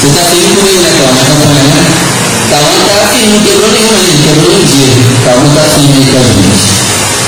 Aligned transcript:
Você 0.00 0.06
está 0.06 0.24
firme 0.24 0.56
comigo 0.56 0.80
naquela 0.80 1.12
né, 1.12 1.20
Está 1.20 1.44
né? 1.60 1.92
Calma 2.50 2.72
está 2.72 3.04
firme, 3.12 3.20
assim, 3.20 3.28
não 3.28 3.40
quebrou 3.42 3.70
nenhum 3.70 4.00
ainda, 4.00 4.16
né? 4.16 4.32
quebrou 4.32 4.56
um 4.56 4.64
dia. 4.64 4.96
Calma 5.26 5.44
está 5.46 5.62
firme 5.76 5.94
aí 5.98 6.06
com 6.08 6.16
a 6.16 6.22
gente. 6.24 6.64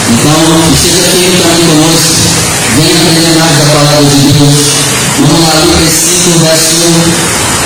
Então, 0.08 0.40
esteja 0.72 1.04
firme 1.12 1.36
também 1.36 1.66
conosco. 1.66 2.16
Venha 2.78 2.96
aprender 2.96 3.36
mais 3.36 3.58
da 3.58 3.64
palavra 3.66 4.04
de 4.06 4.16
Deus. 4.32 4.56
Vamos 5.20 5.48
lá, 5.48 5.54
Lucas 5.60 5.92
5, 5.92 6.38
verso, 6.38 6.80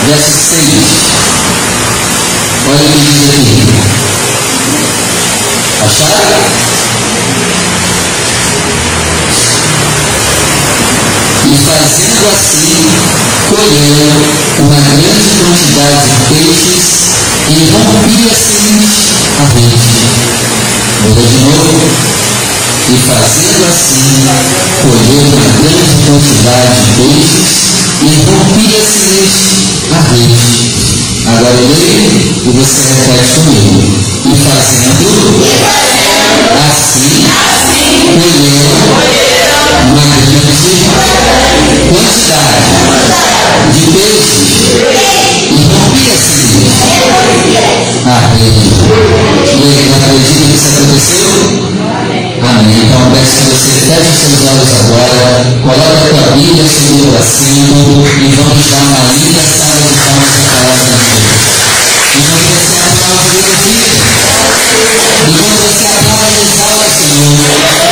verso 0.08 0.34
6. 0.50 0.66
Olha 2.68 2.82
o 2.82 2.90
que 2.90 2.98
diz 2.98 3.30
aqui. 3.30 3.62
Acharam? 5.86 6.46
Assim 11.46 11.54
e 11.54 11.58
fazendo 11.58 12.26
assim 12.34 12.76
colhendo 13.48 14.18
uma 14.58 14.80
grande 14.80 15.30
quantidade 15.38 16.08
de 16.10 16.18
peixes 16.34 16.90
e 17.48 17.70
rompia-se 17.70 18.66
a 19.38 19.46
rede. 19.54 19.94
Vou 21.02 21.22
de 21.22 21.38
novo. 21.44 21.86
E 22.88 22.98
fazendo 22.98 23.64
assim 23.70 24.26
colheu 24.82 25.22
uma 25.22 25.46
grande 25.62 25.94
quantidade 26.02 26.74
de 26.82 26.90
peixes 26.98 27.58
e 28.02 28.12
rompia-se 28.26 29.14
a 29.92 30.00
rede. 30.10 30.66
Agora 31.26 31.54
eu 31.54 31.68
leio 31.68 32.10
e 32.44 32.50
você 32.50 32.82
repete 32.82 33.38
comigo. 33.38 33.86
E 34.24 34.36
fazendo 34.42 35.06
assim, 36.70 37.16
colheu 38.14 38.66
uma 38.86 39.04
grande 39.94 40.25
então, 40.36 41.94
quantidade, 41.94 42.60
é 42.60 43.08
quantidade 43.08 43.72
de 43.72 43.86
peso 43.92 44.46
envolvia-se 45.50 46.46
na 48.04 48.18
rede. 48.18 48.70
E 49.46 49.62
ele 49.64 49.94
acredita 49.94 50.44
que 50.44 50.56
isso 50.56 50.68
aconteceu? 50.68 51.30
Amém. 52.42 52.84
Então 52.84 53.02
peço 53.12 53.36
que 53.40 53.48
você 53.48 53.72
feche 53.72 54.12
seus 54.12 54.44
olhos 54.44 54.72
agora, 54.76 55.38
coloque 55.62 55.96
a 55.96 56.08
tua 56.08 56.26
Bíblia 56.32 56.66
sobre 56.68 57.06
o 57.06 57.16
assento 57.16 57.76
e 58.20 58.28
vamos 58.36 58.66
dar 58.70 58.84
uma 58.84 59.04
linda 59.14 59.42
sala 59.42 59.76
de 59.80 59.88
palmas 59.94 60.36
a 60.36 60.50
palavra 60.50 60.76
de 60.76 60.90
Deus. 60.92 61.46
Enquanto 62.16 62.50
você 62.52 62.78
aplaude, 62.80 63.38
fica. 63.62 64.04
Enquanto 65.28 65.56
você 65.62 65.86
aplaude, 65.86 66.36
exala 66.42 66.84
o 66.84 66.92
Senhor. 66.92 67.85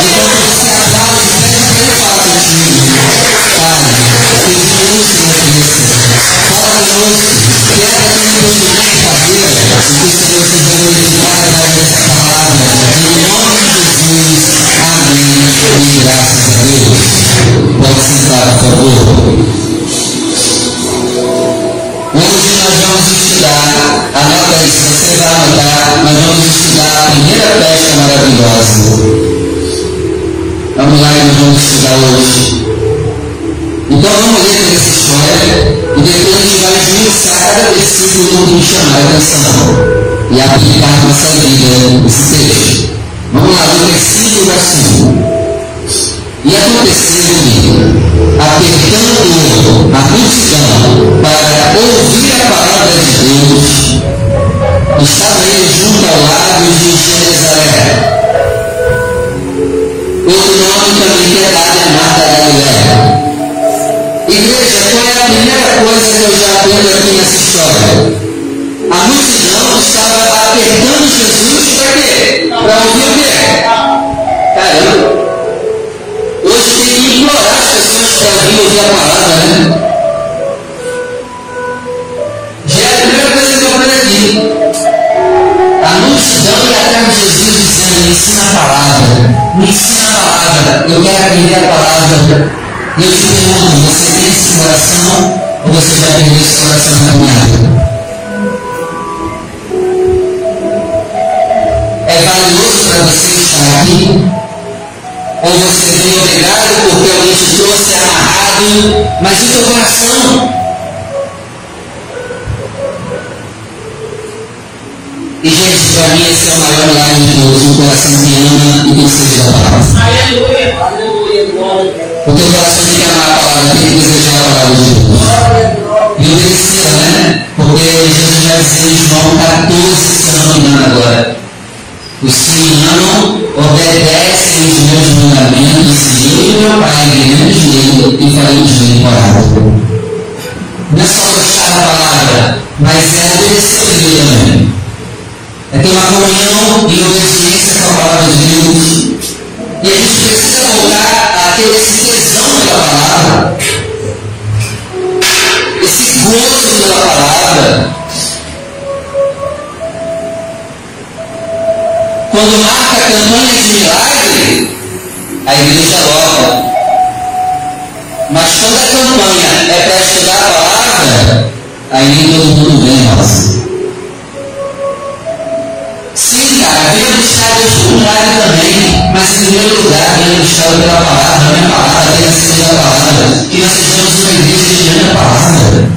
também, 178.23 179.13
mas 179.13 179.35
em 179.35 179.47
primeiro 179.47 179.83
lugar, 179.83 180.17
venha 180.19 180.41
buscado 180.41 180.77
pela 180.77 181.01
palavra, 181.01 181.49
a 181.49 181.53
minha 181.53 181.69
palavra, 181.69 182.13
venha 182.13 182.33
seja 182.33 182.65
a 182.67 182.75
palavra, 182.75 183.25
que 183.51 183.57
nós 183.59 183.73
sejamos 183.73 184.15
uma 184.21 184.33
igreja 184.33 184.75
de 184.75 184.91
minha 184.91 185.15
palavra. 185.15 185.89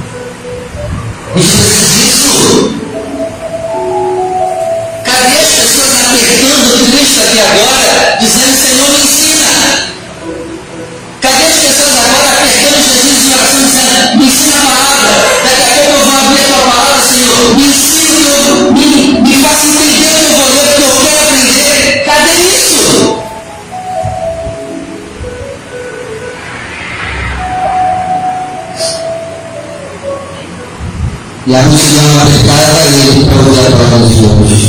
Isso 1.36 1.58
é 1.58 1.69
difícil. 1.69 2.56
E 31.57 31.59
a 31.59 31.63
multidão 31.63 32.21
apertava 32.21 32.86
ele 32.86 33.25
para 33.25 33.39
ouvir 33.39 33.65
a 33.65 33.71
palavra 33.71 34.07
de 34.07 34.67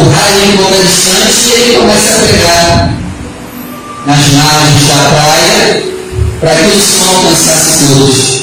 empurrar 0.00 0.32
ele 0.32 0.54
um 0.54 0.56
pouco 0.56 0.82
distante 0.82 1.46
e 1.46 1.52
ele 1.52 1.76
começa 1.76 2.12
a 2.12 2.20
pregar 2.20 2.90
nas 4.06 4.32
margens 4.32 4.86
da 4.88 4.94
praia 4.94 5.82
para 6.40 6.54
que 6.54 6.76
o 6.76 6.80
som 6.80 7.04
alcançasse 7.04 7.86
todos. 7.86 8.40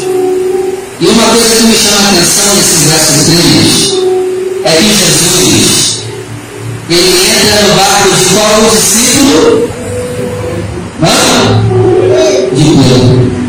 E 1.00 1.06
uma 1.08 1.24
coisa 1.30 1.56
que 1.56 1.64
me 1.64 1.78
chama 1.78 2.08
a 2.08 2.12
atenção 2.12 2.54
nesse 2.56 2.78
verso 2.86 3.26
3 3.26 3.94
é 4.66 4.72
que 4.72 4.96
Jesus 4.96 5.98
ele 6.90 7.28
entra 7.28 7.62
no 7.62 7.76
barco 7.76 8.16
de 8.16 8.26
qual 8.34 8.72
discípulo? 8.72 9.70
Não? 11.00 11.18
De 12.54 12.64
Pedro. 12.64 13.47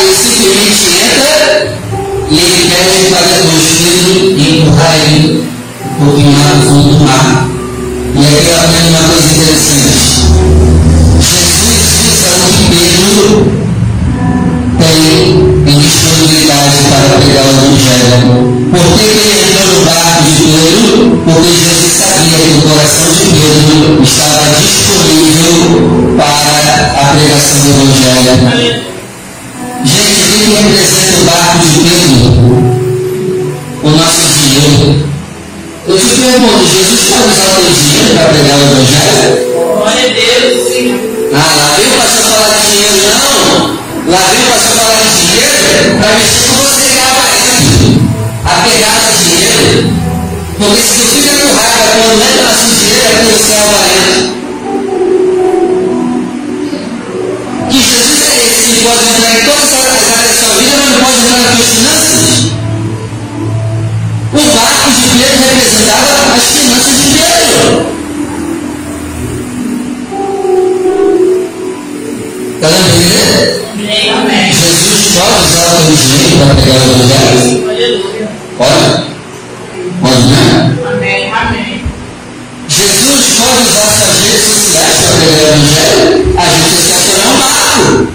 Ele 0.00 0.14
simplesmente 0.14 0.86
entra 0.88 1.84
e 2.30 2.38
ele 2.38 2.68
pede 2.68 3.06
para 3.10 3.26
depois 3.28 3.64
Pedro 3.78 4.58
empurrar 4.58 4.94
ele 5.06 5.44
um 6.00 6.04
pouquinho 6.04 6.32
lá 6.38 6.54
no 6.54 6.62
fundo 6.62 6.98
do 6.98 7.04
mar. 7.04 7.48
E 8.14 8.26
aqui 8.26 8.48
eu 8.48 8.56
aprendo 8.56 8.88
uma 8.88 9.02
coisa 9.08 9.28
interessante. 9.32 10.24
Jesus 11.20 12.22
o 12.42 12.48
que 12.48 12.62
Pedro 12.70 13.64
tem 14.78 15.74
em 15.74 15.78
disponibilidade 15.78 16.78
para 16.90 17.18
pregar 17.18 17.44
o 17.44 17.50
Evangelho. 17.50 18.68
Por 18.70 18.84
que 18.98 19.04
ele 19.04 19.32
entrou 19.42 19.66
no 19.68 19.84
barco 19.84 20.22
de 20.24 20.34
Pedro? 20.42 21.22
Porque 21.24 21.52
Jesus 21.52 21.92
sabia 21.94 22.38
que 22.38 22.58
o 22.58 22.62
coração 22.62 23.10
de 23.12 23.24
Pedro 23.26 24.02
estava 24.02 24.60
disponível 24.60 26.16
para 26.16 27.00
a 27.00 27.14
pregação 27.14 27.60
do 27.60 27.70
Evangelho. 27.70 28.93
Representa 30.64 31.18
o 31.18 31.24
barco 31.24 31.58
de 31.58 31.76
Pedro? 31.84 32.24
O 33.82 33.90
nosso 33.90 34.24
dinheiro. 34.32 35.04
Eu 35.86 35.98
te 35.98 36.06
pergunto, 36.16 36.64
Jesus 36.66 37.04
pode 37.10 37.28
usar 37.28 37.44
o 37.44 37.54
teu 37.56 37.70
dinheiro 37.70 38.14
para 38.14 38.24
pregar 38.28 38.56
o 38.56 38.62
Evangelho? 38.62 39.52
Glória 39.76 40.04
a 40.04 40.14
Deus, 40.14 40.68
sim. 40.68 40.98
Ah, 41.34 41.54
lá 41.54 41.76
vem 41.76 41.86
o 41.86 41.96
pastor 41.98 42.24
falar 42.30 42.56
de 42.56 42.66
dinheiro, 42.72 42.96
não. 43.04 44.10
Lá 44.10 44.22
vem 44.30 44.40
o 44.40 44.46
pastor 44.48 44.76
falar 44.78 45.02
de 45.02 45.20
dinheiro 45.20 45.98
para 46.00 46.12
mexer 46.14 46.48
com 46.48 46.56
você 46.62 46.82
que 46.88 46.96
é 46.96 47.02
avarento, 47.02 48.00
apegado 48.46 49.06
a 49.06 49.12
dinheiro. 49.12 49.92
Porque 50.58 50.82
se 50.82 50.94
tu 50.94 51.08
fica 51.08 51.36
com 51.40 51.54
raiva 51.56 51.92
quando 51.98 52.22
entra 52.24 52.52
no 52.56 52.64
dinheiro, 52.64 53.04
é 53.04 53.08
porque 53.10 53.32
você 53.34 53.52
é 53.52 53.60
avarento. 53.60 54.33
É 58.64 58.66
que 58.66 58.80
pode 58.80 59.04
entrar 59.04 59.34
em 59.34 59.44
todas 59.44 59.74
as 59.74 59.92
áreas 59.92 60.26
da 60.26 60.32
sua 60.32 60.54
vida, 60.56 60.76
mas 60.78 60.90
não 60.90 61.00
pode 61.04 61.18
entrar 61.18 61.38
nas 61.42 61.54
suas 61.54 61.68
finanças? 61.68 62.52
O 64.32 64.36
barco 64.54 64.90
de 64.90 65.06
Pedro 65.18 65.44
representava 65.44 66.08
as 66.34 66.46
finanças 66.48 66.96
de 66.96 67.08
Pedro. 67.12 67.94
Está 72.54 72.68
dando 72.70 72.88
entender? 72.88 73.28
Jesus 74.54 75.12
pode 75.12 75.44
usar 75.44 75.74
o 75.74 75.92
dinheiro 75.92 76.36
para 76.38 76.54
pregar 76.54 76.80
o 76.80 76.90
evangelho? 76.90 77.68
Aleluia. 77.68 78.28
Pode? 78.56 79.04
Pode 80.00 80.22
não? 80.22 80.90
Amém, 80.90 81.30
amém. 81.30 81.84
Jesus 82.68 83.24
pode 83.36 83.68
usar 83.68 83.88
suas 83.92 84.18
redes 84.20 84.46
sociais 84.46 84.96
para 84.96 85.16
pregar 85.18 85.36
o 85.36 85.46
evangelho? 85.48 86.34
As 86.38 86.48
redes 86.48 86.70
sociais 86.72 87.04
também 87.04 87.24
é 87.24 87.28
um 87.28 87.38
barco. 87.38 88.13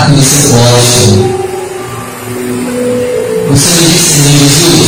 que 0.07 0.13
você 0.13 0.39
posta. 0.53 1.47
Você 3.49 3.71
me 3.71 3.87
disse, 3.87 4.11
Senhor 4.13 4.39
Jesus, 4.39 4.87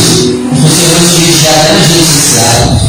você 0.51 0.83
vai 0.87 0.99
nos 1.01 1.13
vigiar 1.15 1.57
nas 1.73 1.87
redes 1.89 2.07
sociais. 2.07 2.81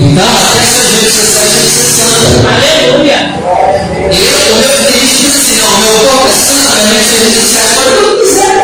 Então, 0.00 0.36
até 0.46 0.64
suas 0.70 0.92
redes 0.92 1.14
sociais 1.14 1.52
têm 1.52 1.64
que 1.64 1.72
ser 1.72 1.88
santas. 1.90 2.32
Aleluia. 2.46 3.18
Eu, 4.10 4.36
o 4.36 4.60
meu 4.60 4.74
diz 4.90 5.36
assim, 5.36 5.56
não, 5.56 5.68
o 5.68 5.80
meu 5.80 5.94
corpo 6.08 6.28
é 6.28 6.36
santo, 6.36 6.72
as 6.72 6.84
minhas 6.90 7.10
redes 7.10 7.34
sociais 7.34 7.72
podem 7.74 7.92
o 7.92 8.02
que 8.02 8.22
quiser. 8.22 8.56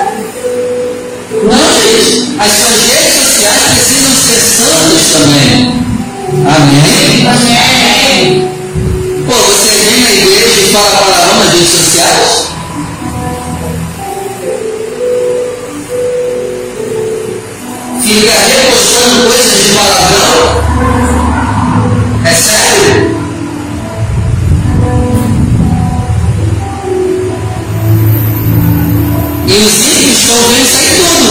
Não, 1.42 1.66
gente, 1.80 2.40
as 2.40 2.52
suas 2.56 2.80
redes 2.86 3.14
sociais 3.14 3.64
precisam 3.72 4.16
ser 4.16 4.40
santas 4.40 5.04
também. 5.12 5.86
Amém? 6.46 7.28
Amém. 7.28 8.55
Pô, 9.26 9.32
você 9.32 9.70
vem 9.74 10.00
na 10.02 10.10
igreja 10.12 10.60
e 10.60 10.72
fala 10.72 10.88
palavrão 10.88 11.38
nas 11.40 11.52
redes 11.52 11.72
sociais? 11.72 12.46
Fica 18.02 18.32
repostando 18.38 19.26
coisas 19.26 19.64
de 19.64 19.68
palavrão? 19.74 20.36
É 22.24 22.34
sério? 22.34 23.16
E 29.44 29.52
os 29.52 29.74
ímpios 29.86 30.20
estão 30.20 30.38
vendo 30.38 30.66
isso 30.66 30.78
aí 30.78 31.00
tudo. 31.00 31.26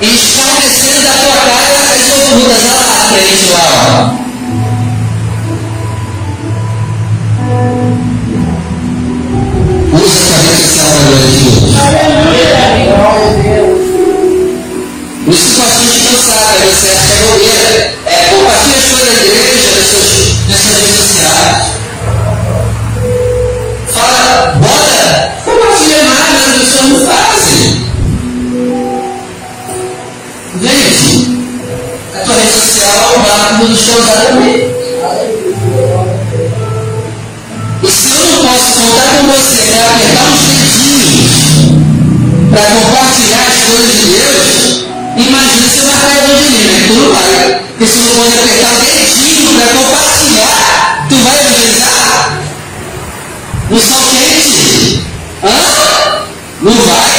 escarnecendo 0.00 1.02
da 1.02 1.12
tua 1.18 1.36
cara 1.36 1.92
as 1.92 2.08
ocultas. 2.08 2.64
Olha 2.64 2.86
lá, 2.86 3.12
crente 3.12 3.46
lá, 3.50 4.22
ó. 4.22 4.25
Glória 12.96 13.36
de 13.36 13.42
Deus. 13.42 13.86
Os 15.26 15.38
situações 15.38 16.02
cansadas, 16.02 16.62
você 16.62 16.88
acha 16.88 17.06
que 17.06 17.18
é 17.18 17.26
bobeira. 17.26 17.94
É, 18.06 18.24
compartilha 18.30 18.76
as 18.78 18.88
coisas 18.88 19.08
da 19.08 19.26
igreja 19.26 19.70
nas 19.70 19.86
suas, 19.86 20.76
redes 20.76 20.96
sociais. 20.96 21.66
Fala, 23.92 24.54
bota, 24.56 25.32
compartilha 25.44 26.02
mais, 26.04 26.32
mas 26.32 26.48
as 26.48 26.56
pessoas 26.58 26.88
não 26.88 27.00
fazem. 27.06 27.86
Gente, 30.62 31.06
a 32.14 32.18
tua 32.24 32.34
rede 32.34 32.60
social 32.60 32.94
é 32.94 33.16
o 33.16 33.22
barco 33.22 33.64
dos 33.66 33.80
teus 33.84 34.10
também. 34.26 34.76
E 37.82 37.88
se 37.88 38.10
eu 38.10 38.16
não 38.16 38.36
posso 38.42 38.72
contar 38.74 39.18
com 39.18 39.26
você 39.28 39.62
para 39.66 39.84
apertar 39.90 40.30
dedinhos 40.30 40.45
para 42.50 42.68
compartilhar 42.70 43.46
as 43.48 43.62
coisas 43.64 43.96
de 43.96 44.06
Deus, 44.06 44.84
imagina 45.16 45.68
se 45.68 45.80
vai 45.80 45.96
para 45.98 46.14
evangelismo, 46.16 46.68
né? 46.68 46.84
Tu 46.86 46.94
não 46.94 47.12
vai. 47.12 47.60
Porque 47.78 47.86
se 47.86 47.98
não 47.98 48.08
pode 48.10 48.32
apertar 48.38 48.72
o 48.72 48.80
dedinho 48.80 49.50
para 49.54 49.68
compartilhar, 49.68 51.06
tu 51.08 51.14
vai 51.16 51.38
evangelizar? 51.40 52.32
No 53.70 53.80
sol 53.80 54.10
quente? 54.10 55.02
Hã? 55.42 56.26
Não 56.62 56.72
vai? 56.72 57.15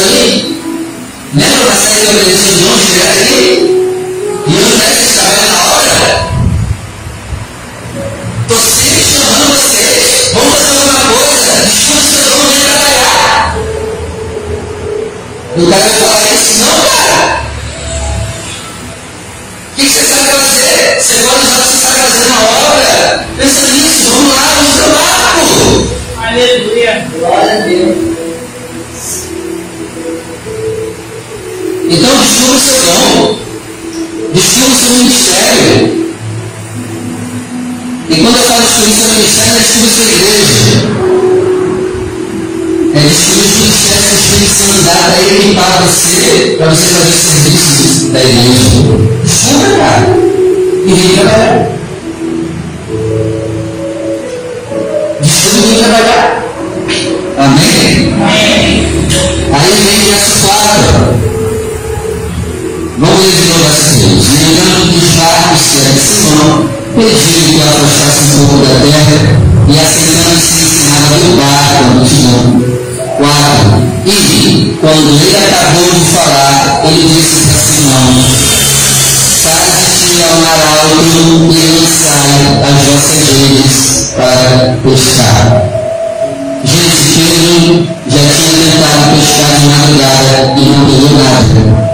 Estranhos. 0.00 0.60
Lembra 1.34 1.64
da 1.64 1.76
série 1.76 2.00
que 2.00 2.06
eu 2.06 2.14
preguei 2.14 2.38
seus 2.38 2.60
dons 2.60 2.86
direto 2.86 3.22
aqui? 3.22 3.80
E 4.46 4.50
não 4.50 4.70
vocês 4.76 5.12
trabalhem 5.12 5.46
na 5.46 5.62
obra. 5.62 6.30
Estou 8.42 8.60
sempre 8.60 9.04
chamando 9.04 9.52
vocês. 9.52 10.30
Vamos 10.34 10.52
fazer 10.56 10.70
alguma 10.78 11.00
coisa. 11.06 11.62
Desculpa 11.66 12.02
seu 12.02 12.22
dom, 12.24 12.46
vem 12.46 12.60
trabalhar. 12.60 13.56
E 15.56 15.62
o 15.62 15.66
cara 15.68 15.82
vai 15.82 15.94
falar 15.94 16.34
isso? 16.34 16.58
Não, 16.58 16.80
cara. 16.80 17.40
O 19.70 19.82
que 19.82 19.88
você 19.88 20.02
sabe 20.08 20.24
fazer? 20.30 21.00
Você 21.00 21.14
pode 21.22 21.46
usar 21.46 21.58
o 21.58 21.62
que 21.62 21.68
você 21.68 21.78
sabe 21.78 22.00
fazer 22.00 22.28
na 22.28 22.40
obra. 22.40 23.26
Pensa 23.36 23.62
nisso. 23.62 24.10
Vamos 24.10 24.34
lá, 24.34 24.48
vamos 24.48 24.74
para 24.74 24.86
o 24.86 24.92
barco. 24.92 25.40
Aleluia. 26.22 27.06
Glória 27.18 27.52
a 27.52 27.60
Deus. 27.60 28.19
Então 31.90 32.08
descubra 32.22 32.54
o 32.54 32.60
seu 32.60 32.80
dom. 32.84 33.38
Descubra 34.32 34.70
o 34.70 34.78
seu 34.78 34.92
ministério. 34.92 36.14
E 38.08 38.14
quando 38.14 38.36
eu 38.36 38.44
falo 38.44 38.62
descobrir 38.62 38.94
seu 38.94 39.10
ministério, 39.10 39.56
é 39.56 39.62
descobrir 39.62 39.90
sua 39.90 40.04
igreja. 40.04 40.88
É 42.94 43.00
descobrir 43.00 43.42
os 43.42 43.58
ministérios 43.58 44.06
que 44.06 44.14
o 44.14 44.20
Espírito 44.20 44.54
Santo 44.54 44.84
dá 44.84 44.92
para 44.92 45.22
ele 45.22 45.54
para 45.56 45.76
você, 45.80 46.54
para 46.58 46.68
você 46.68 46.86
fazer 46.90 47.10
o 47.10 47.18
serviço 47.18 48.06
da 48.12 48.20
igreja. 48.20 48.70
Descubra, 49.24 49.70
cara. 49.76 50.06
E 50.86 50.92
vem 50.92 51.10
trabalhar. 51.16 51.70
Descubra 55.20 55.58
e 55.58 55.66
vem 55.66 55.78
trabalhar. 55.78 56.44
Amém? 57.36 58.14
Amém. 58.14 58.90
Aí 59.52 59.74
vem 59.82 59.98
o 59.98 60.04
verso 60.04 61.39
4. 63.00 63.06
Vamos 63.06 63.20
ler 63.20 63.32
de 63.32 63.48
novo 63.48 63.72
essa 63.72 63.90
vez. 63.96 64.24
Lembrando 64.28 64.92
dos 64.92 65.10
barcos 65.16 65.62
que 65.62 65.78
era 65.78 65.92
de 65.92 66.00
Simão, 66.00 66.70
pediu 66.94 67.42
que 67.48 67.62
afastasse 67.62 68.20
um 68.20 68.46
pouco 68.46 68.66
da 68.66 68.74
terra 68.80 69.40
e 69.68 69.80
assentando-se 69.80 70.60
ensinava 70.60 71.14
do 71.18 71.36
barco 71.36 71.76
a 71.76 71.94
multidão. 71.94 72.60
4. 73.16 73.90
E, 74.06 74.76
quando 74.80 75.08
ele 75.10 75.36
acabou 75.36 75.90
de 75.92 76.00
falar, 76.12 76.82
ele 76.84 77.08
disse 77.08 77.40
para 77.46 77.60
Simão: 77.60 78.04
Faze-te 79.42 80.22
ao 80.22 80.36
mar 80.40 80.60
alto 80.60 81.00
e 81.52 81.66
lançai 81.80 82.32
as 82.64 82.78
vossas 82.84 83.22
redes 83.30 84.12
para 84.14 84.76
pescar. 84.82 85.62
Gente, 86.62 87.06
Pedro 87.14 87.88
já 88.06 88.20
tinha 88.34 88.52
tentado 88.52 89.16
pescar 89.16 89.52
de 89.58 89.66
madrugada 89.66 90.54
e 90.56 90.60
não 90.60 90.84
pegou 90.84 91.10
nada. 91.18 91.89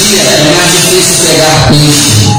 Dia 0.00 0.22
é 0.22 0.56
mais 0.56 0.72
difícil 0.72 1.24
pegar 1.26 1.68
peixe. 1.68 2.30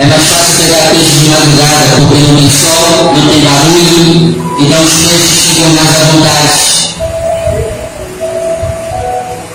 É 0.00 0.06
mais 0.06 0.28
fácil 0.28 0.56
pegar 0.56 0.90
peixe 0.90 1.18
de 1.18 1.28
madrugada 1.28 1.84
porque 1.96 2.14
não 2.16 2.36
tem 2.36 2.50
sol, 2.50 3.14
não 3.14 3.28
tem 3.28 3.40
barulho, 3.40 4.56
então 4.58 4.84
os 4.84 4.94
peixes 4.94 5.38
ficam 5.42 5.70
mais 5.74 5.94
à 5.94 6.04
vontade. 6.06 6.88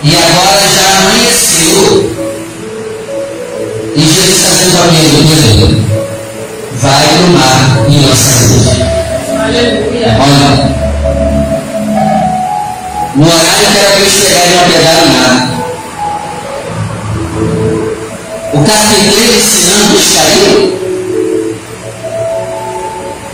E 0.03 0.15
agora 0.15 0.61
já 0.69 0.85
amanheceu. 0.99 2.15
E 3.95 4.01
Jesus 4.01 4.35
está 4.37 4.49
dizendo 4.49 4.71
para 4.71 4.87
Pedro, 4.91 5.67
vai 6.81 7.07
para 7.07 7.25
o 7.25 7.29
mar 7.29 7.85
e 7.89 7.91
lança 8.05 8.31
a. 8.33 9.43
Aleluia. 9.43 10.17
Olha, 10.19 10.49
no 13.15 13.27
horário 13.27 13.67
que 13.69 13.77
era 13.77 13.89
para 13.89 13.99
eles 13.99 14.15
pegarem 14.15 14.55
não 14.55 14.63
pegaram 14.63 15.05
nada. 15.13 15.52
O 18.53 18.63
carpinteiro 18.63 19.33
ensinando 19.33 19.95
pescaria. 19.97 20.79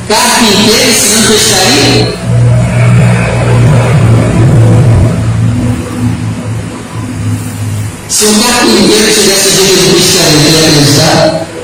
Carpinteiro 0.07 0.91
ensinando 0.91 1.33
pescaria. 1.33 2.19
Se 8.07 8.25
o 8.25 8.43
carpinteiro 8.43 9.13
tivesse 9.13 9.51
de 9.51 9.91
pescaria, 9.93 10.39
ele 10.39 10.51
ia 10.51 10.67
acreditar? 10.69 11.58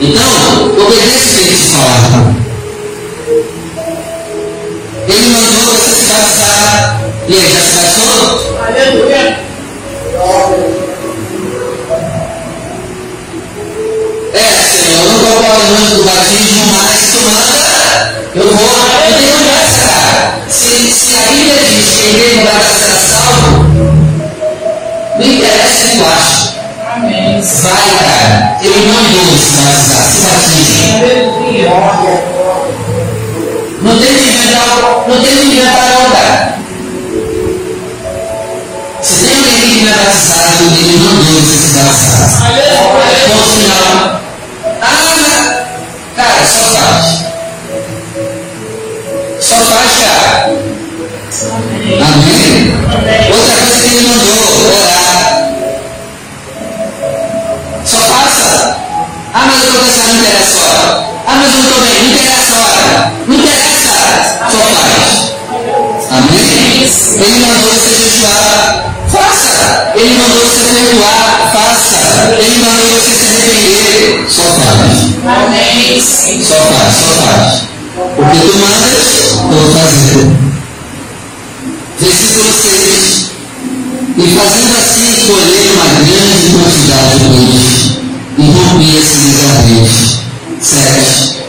Então, 0.00 0.82
obedeça 0.82 1.28
o 1.28 1.32
que 1.34 1.40
ele 1.40 1.56
te 1.58 1.68
falar. 1.68 2.34
Ele 5.08 5.28
mandou 5.28 5.64
você 5.74 5.90
se 5.94 6.04
batizar. 6.06 7.02
E 7.28 7.36
aí, 7.36 7.52
já 7.52 7.60
se 7.60 7.72
batizou? 7.74 8.56
Aleluia. 8.66 9.38
É, 14.32 14.68
Senhor, 14.68 15.06
eu 15.06 15.18
não 15.20 15.42
falando 15.44 15.96
do 15.96 16.04
batismo, 16.04 16.66
mas 16.72 17.00
tu 17.10 17.20
manda, 17.20 18.14
eu 18.34 18.56
vou. 18.56 18.90
Tem 19.18 19.32
conversa, 19.32 19.82
cara. 19.82 20.40
Se, 20.48 20.90
se 20.94 21.14
a 21.14 21.20
Bíblia 21.30 21.62
diz 21.62 21.90
que 21.90 22.42
não 22.42 22.52
vai 22.58 22.72
ser 22.74 22.98
salvo, 23.06 23.50
não 25.18 25.26
interessa 25.26 25.84
o 25.84 25.90
que 25.90 25.96
tu 25.98 26.04
acha. 26.04 26.49
Amém. 27.00 27.40
Vai, 27.40 27.90
cara. 27.98 28.58
Ele 28.60 28.92
mandou 28.92 29.38
se 29.38 29.56
batizar, 29.56 30.04
se 30.12 30.20
batize. 30.20 30.96
Aleluia. 30.96 31.70
Não 33.80 33.98
tem 33.98 34.14
que 34.14 34.22
inventar, 34.22 35.08
não 35.08 35.22
tem 35.22 35.34
que 35.34 35.46
inventar 35.46 35.88
cara. 36.12 36.58
Se 39.00 39.24
tem 39.24 39.42
que 39.42 39.88
é 39.88 40.04
batizado, 40.04 40.62
ele 40.62 40.98
mandou 40.98 41.24
você. 41.40 41.80
Aleluia. 42.44 42.80
Ponto 43.28 43.48
final. 43.48 44.20
Ah, 44.82 45.64
cara, 46.16 46.44
só 46.46 46.64
faz. 46.64 47.06
Só 49.40 49.56
faz, 49.56 49.92
cara. 50.04 50.50
Amém? 52.02 53.30
Outra 53.32 53.49
interessa. 60.30 60.62
Ah, 61.26 61.36
mas 61.36 61.54
eu 61.54 61.58
não 61.58 61.66
estou 61.66 61.80
bem, 61.82 61.98
não 61.98 62.10
interessa. 62.10 62.54
Não 63.26 63.34
interessa, 63.34 63.94
só 64.50 64.64
faz. 64.76 65.32
Amém? 66.10 66.50
Ele 67.20 67.40
mandou 67.40 67.74
você 67.74 67.90
jejuar, 67.90 68.94
faça. 69.08 69.92
Ele 69.94 70.14
mandou 70.14 70.40
você 70.44 70.62
perdoar, 70.62 71.50
faça. 71.52 71.98
Ele 72.38 72.58
mandou 72.64 72.86
você 72.86 73.14
se 73.14 73.26
arrepender, 73.26 74.26
só 74.28 74.42
faz. 74.42 75.10
Amém. 75.26 76.00
Só 76.00 76.54
faz, 76.54 76.94
só 76.94 77.08
faz. 77.22 77.62
Porque 78.16 78.38
tu 78.38 78.58
mandas, 78.58 79.32
eu 79.34 79.50
vou 79.50 79.70
fazer. 79.72 80.30
Versículo 82.00 82.52
6. 82.52 83.30
E 84.16 84.26
fazendo 84.34 84.76
assim, 84.76 85.26
colher 85.26 85.72
uma 85.72 85.86
grande 85.86 86.46
quantidade 86.52 87.18
de 87.18 87.46
peixe, 87.46 87.99
e 88.40 88.50
rompia-se-lhes 88.50 89.44
a 89.44 89.52
rede. 89.60 90.20
7. 90.60 91.40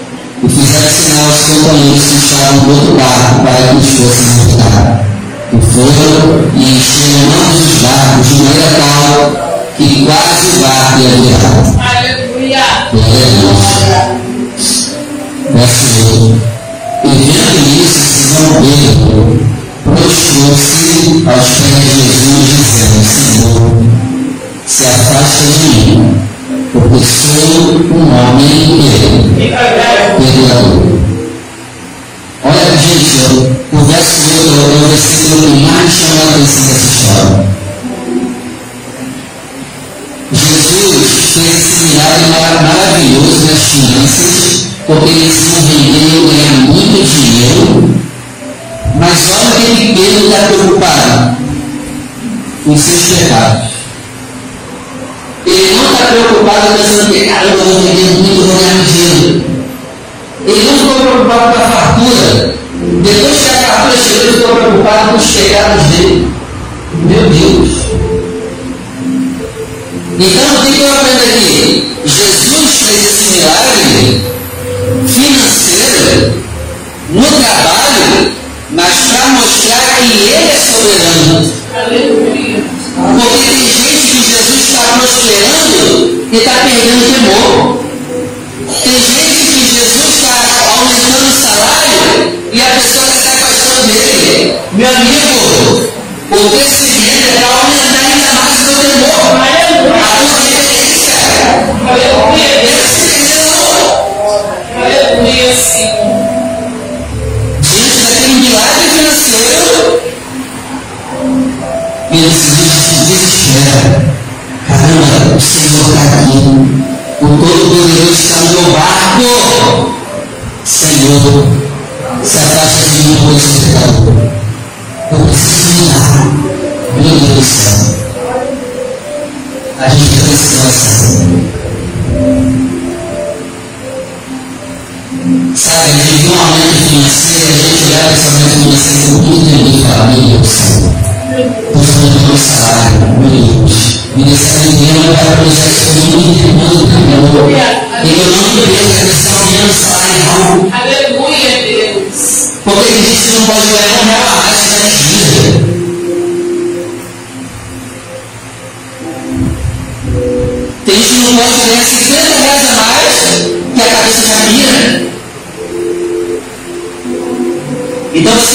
E 0.43 0.49
fizeram 0.49 0.91
sinal 0.91 1.25
aos 1.27 1.41
companheiros 1.41 2.03
que 2.03 2.17
estavam 2.17 2.59
do 2.59 2.69
outro 2.71 2.93
barco 2.95 3.41
para 3.43 3.67
que 3.67 3.75
os 3.77 3.89
fossem 3.89 4.27
ajudar. 4.31 5.05
E 5.53 5.57
foram 5.61 6.51
e 6.55 6.63
encheram 6.63 7.23
ambos 7.39 7.59
os 7.61 7.81
barcos 7.81 8.27
de 8.27 8.33
maneira 8.43 8.69
tal 8.77 9.71
que 9.77 10.05
quase 10.05 10.47
o 10.49 10.59
barco 10.59 10.99
ia 10.99 11.09
virar. 11.09 11.57
Aleluia. 11.97 12.65
Glória 12.91 13.23
a 13.23 13.29
Deus. 13.39 14.71
Verso 15.53 15.87
8. 16.23 16.51
E 17.03 17.07
vendo 17.07 17.59
isso, 17.83 18.03
Simão 18.13 18.49
Pedro 18.61 19.51
prostrou-se 19.83 20.73
aos 21.27 21.49
pés 21.59 21.81
de 21.85 21.95
Jesus, 22.05 22.43
dizendo: 22.63 23.03
Senhor, 23.03 23.71
se 24.67 24.85
afasta 24.85 25.43
de 25.43 25.59
mim, 25.75 26.21
porque 26.71 27.03
sou 27.03 27.73
um 27.93 28.07
homem 28.07 29.33
pecador. 29.35 29.81
Olha, 32.43 32.77
gente, 32.77 33.33
o 33.71 33.77
8 33.77 33.91
é 33.91 34.63
o 34.63 34.87
versículo 34.87 35.41
que 35.41 35.65
mais 35.65 35.83
me 35.83 35.91
chamou 35.91 36.23
a 36.23 36.29
atenção 36.29 36.65
dessa 36.67 36.87
história. 36.87 37.40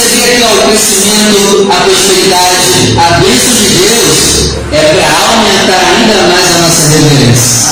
significa 0.07 0.47
o 0.47 0.69
crescimento, 0.69 1.67
a 1.71 1.75
prosperidade, 1.81 2.95
a 2.97 3.11
bênção 3.19 3.55
de 3.55 3.69
Deus 3.71 4.55
é 4.73 4.75
para 4.95 5.11
aumentar 5.27 5.83
ainda 5.97 6.19
mais 6.33 6.49
a 6.53 6.59
nossa 6.59 6.87
reverência. 6.89 7.67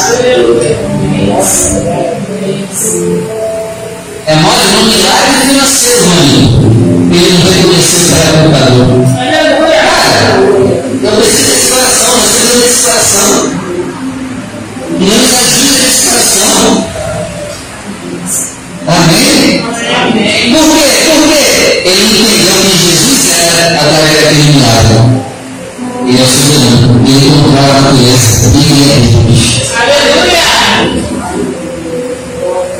É 4.27 4.35
mais 4.37 4.71
de 4.71 4.77
um 4.77 4.85
milagre 4.87 5.35
financeiro, 5.47 6.07
mano. 6.07 7.13
Ele 7.13 7.39
não 7.39 7.53
reconheceu 7.53 8.07
que 8.07 8.15
era 8.15 8.33
computador. 8.43 8.87
Cara, 9.15 10.29
eu 11.03 11.13
preciso 11.19 11.47
desse 11.51 11.69
coração, 11.69 12.13
eu 12.15 12.29
preciso 12.31 12.59
desse 12.61 12.83
coração. 12.83 13.44
eliminado. 24.35 25.25
E 26.07 26.17
é 26.17 26.27
soberano. 26.27 27.01
E 27.07 27.11
ele 27.11 27.31
controla 27.31 27.75
a 27.75 27.81
natureza. 27.81 28.51
Ninguém 28.51 28.83
é 28.83 28.99
Deus. 29.01 29.43
Aleluia! 29.81 30.49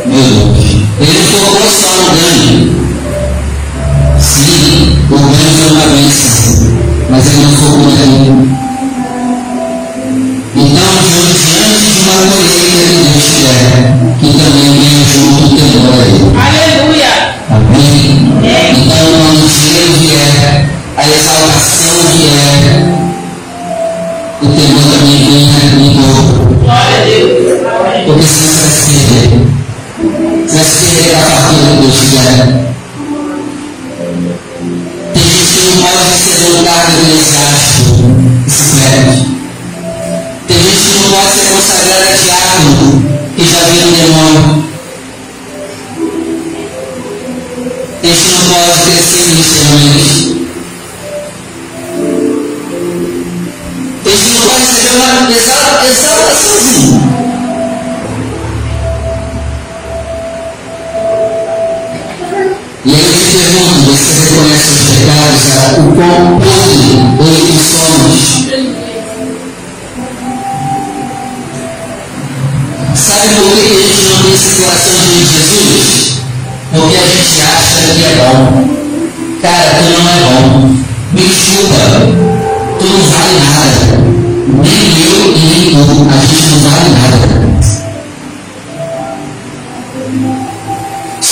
Meu 0.07 0.23
Deus. 0.25 0.75
Ele 1.01 1.23
colocou 1.33 1.71
só 1.73 1.91
no 1.97 2.09
ganho. 2.11 2.59
Sim, 4.21 4.99
o 5.11 5.19
ganho 5.19 5.53
foi 5.55 5.71
uma 5.71 5.87
bênção. 5.87 6.75
Mas 7.11 7.27
ele 7.27 7.43
não 7.43 7.53
foi 7.53 7.71
contra 7.71 8.07
nenhum 8.07 8.44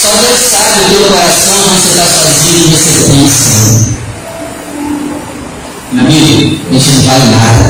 Só 0.03 0.11
Deus 0.17 0.43
sabe 0.51 0.81
que 0.81 0.95
teu 0.97 1.07
coração 1.13 1.55
quando 1.63 1.81
você 1.81 1.91
está 1.91 2.07
sozinho 2.09 2.67
e 2.67 2.71
você 2.73 2.91
pensa. 3.07 3.93
Amigo, 5.93 6.59
a 6.69 6.73
gente 6.73 6.91
não 6.91 7.03
vale 7.03 7.27
nada. 7.31 7.63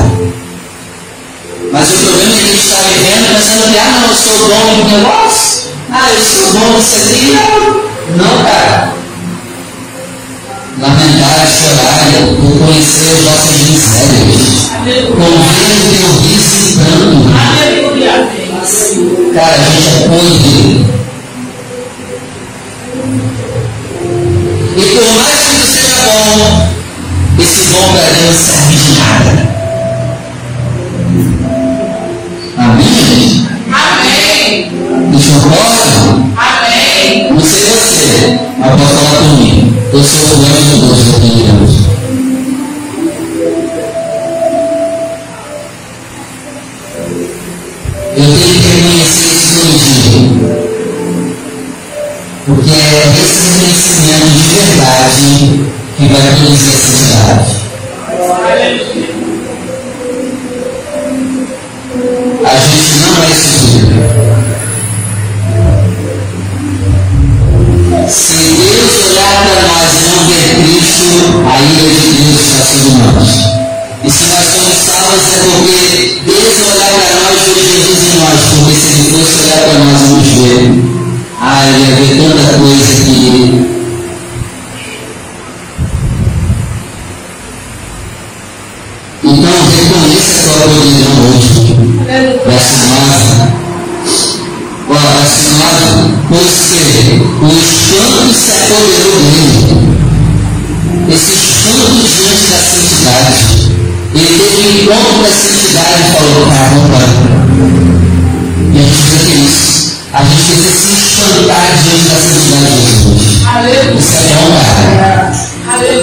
Mas 1.71 1.89
o 1.89 1.97
problema 1.99 2.33
é 2.33 2.37
que 2.39 2.43
a 2.43 2.47
gente 2.47 2.63
está 2.63 2.77
vivendo 2.81 3.23
é 3.23 3.33
pensando 3.35 3.63
que, 3.71 3.77
ah, 3.77 3.91
não, 3.91 4.09
eu 4.09 4.15
sou 4.15 4.37
bom 4.47 4.65
no 4.65 4.83
negócio. 4.97 5.69
Ah, 5.91 6.09
eu 6.11 6.23
sou 6.23 6.47
bom 6.53 6.65
nisso 6.75 6.95
aqui. 6.97 7.37
Não, 8.17 8.33
cara. 8.43 8.93
Lamentar, 10.81 11.47
chorar, 11.47 12.01
por 12.41 12.53
conhecer 12.65 13.09
as 13.11 13.21
nossas 13.25 13.61
misérias. 13.61 14.71
Convido 15.05 15.81
teu 15.91 16.09
riso 16.17 16.57
e 16.57 16.73
pranto. 16.77 17.29
Cara, 19.35 19.53
a 19.53 19.57
gente 19.59 19.87
é 19.87 20.07
podre. 20.07 21.02
E 24.75 24.81
por 24.81 25.05
mais 25.13 25.39
que 25.39 25.55
isso 25.55 25.71
seja 25.71 26.01
bom, 26.01 26.73
esse 27.39 27.63
bom 27.67 27.93
para 27.93 28.09
Deus 28.09 28.37
serve 28.37 28.75
de 28.75 28.97
nada. 28.97 29.33
Amém? 32.57 33.47
Amém. 33.71 34.71
Deixa 35.11 35.33
eu 35.33 35.41
próximo. 35.41 36.33
Amém. 36.35 37.31
Não 37.31 37.39
sei 37.39 37.65
você, 37.65 38.39
mas 38.57 38.69
pode 38.71 38.93
falar 38.93 39.17
comigo. 39.17 39.77
Eu 39.93 40.03
sou 40.03 40.25
o 40.25 40.37
grande 40.39 40.79
Deus 40.81 40.99
que 40.99 41.11
da 41.11 41.17
minha 41.19 41.33
igreja. 41.43 41.83
Eu 48.17 48.25
tenho 48.25 48.59
que 48.59 48.69
reconhecer 48.69 49.35
esse 49.35 49.53
no 49.53 49.77
dia. 49.77 50.73
Porque 52.45 52.71
é 52.71 53.42
conhecimento 53.63 54.27
de 54.35 54.49
verdade 54.55 55.71
que 55.95 56.05
vai 56.07 56.21
produzir 56.35 56.67
a 56.67 56.81
santidade. 56.81 57.63
A 62.43 62.55
gente 62.59 62.93
não 62.99 63.13
é 63.23 63.31
isso 63.31 63.63
Se 68.09 68.35
Deus 68.35 68.93
olhar 69.07 69.33
para 69.43 69.61
nós 69.67 69.91
e 69.93 70.03
não 70.09 70.19
ver 70.27 70.45
Cristo, 70.55 71.15
a 71.47 71.61
ira 71.61 71.87
de 72.01 72.09
Deus 72.11 72.39
está 72.41 72.59
sobre 72.65 72.91
nós. 72.99 73.29
E 74.03 74.11
se 74.11 74.23
nós 74.25 74.45
somos 74.45 74.77
salvos 74.83 75.31
é 75.31 75.37
porque 75.39 76.21
Deus 76.25 76.55
olhar 76.69 76.91
para 76.91 77.09
nós 77.15 77.39
e 77.47 77.53
Jesus 77.63 78.01
em 78.03 78.17
nós, 78.19 78.41
porque 78.41 78.75
se 78.75 78.93
fosse 79.09 79.35
olhar 79.39 79.59
para 79.59 79.79
nós 79.79 80.01
e 80.01 80.07
nos 80.09 80.27
ver, 80.27 81.02
ele 81.45 81.83
ia 81.83 81.95
ver 81.95 82.11
tanta 82.17 82.57
coisa 82.57 82.87
que 83.03 83.73
Então 89.25 89.51
reconheça 89.69 90.31
a 90.31 90.41
sua 90.41 90.57
provisão 90.67 91.13
hoje. 91.29 91.77
Verso 92.45 92.85
9. 92.87 93.23
Ó, 94.89 94.93
verso 94.93 95.47
9. 95.49 96.13
Pois 96.29 96.55
que 96.59 97.21
o 97.41 97.47
espanto 97.47 98.33
se 98.35 98.51
apoderou 98.51 99.17
dele. 99.31 99.93
Esse 101.09 101.33
espanto 101.35 101.95
diante 102.05 102.45
da 102.51 102.59
santidade. 102.63 103.71
Ele 104.13 104.37
teve 104.39 104.61
um 104.61 104.71
encontro 104.83 105.23
da 105.23 105.31
santidade 105.31 106.01
e 106.01 106.11
falou, 106.11 106.45
caramba. 106.47 107.01
E 108.73 108.77
a 108.77 108.81
gente 108.81 108.91
precisa 108.91 109.19
ter 109.25 109.39
isso. 109.49 109.92
A 110.13 110.23
gente 110.23 110.45
precisa 110.45 110.71
se 110.71 110.93
espantar 110.93 111.73
diante 111.81 112.07
da 112.07 112.19
santidade 112.21 112.77
de 112.77 112.85
Jesus. 112.85 113.41
Isso 113.97 114.15
é. 114.15 114.37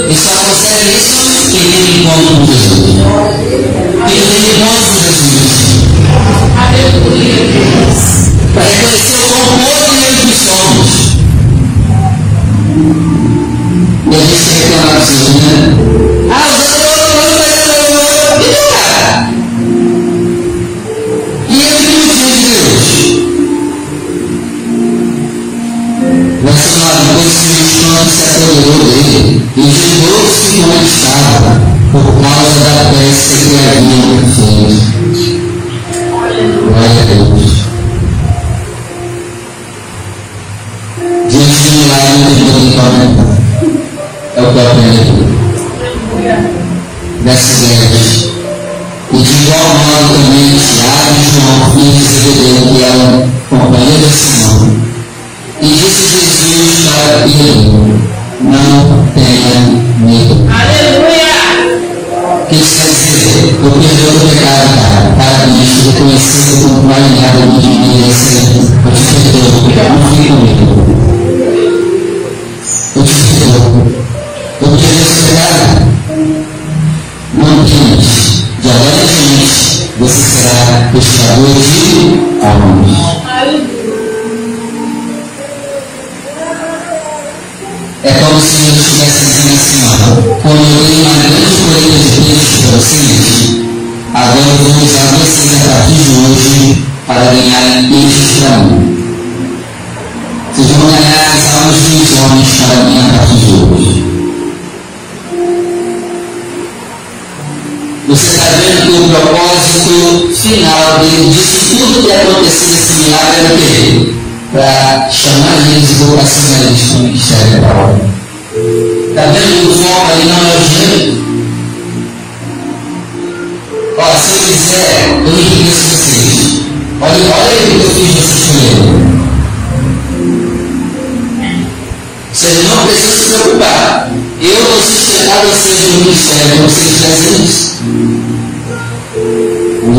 E 0.08 0.14
só 0.16 0.34
consegue 0.34 0.90
isso 0.96 1.14
quem 1.52 1.70
tem 1.70 2.00
encontro 2.00 2.36
com 2.36 2.44
Jesus. 2.44 2.90
Tem 4.06 4.18
encontro 4.56 4.90
com 4.90 5.04
Jesus. 5.04 5.39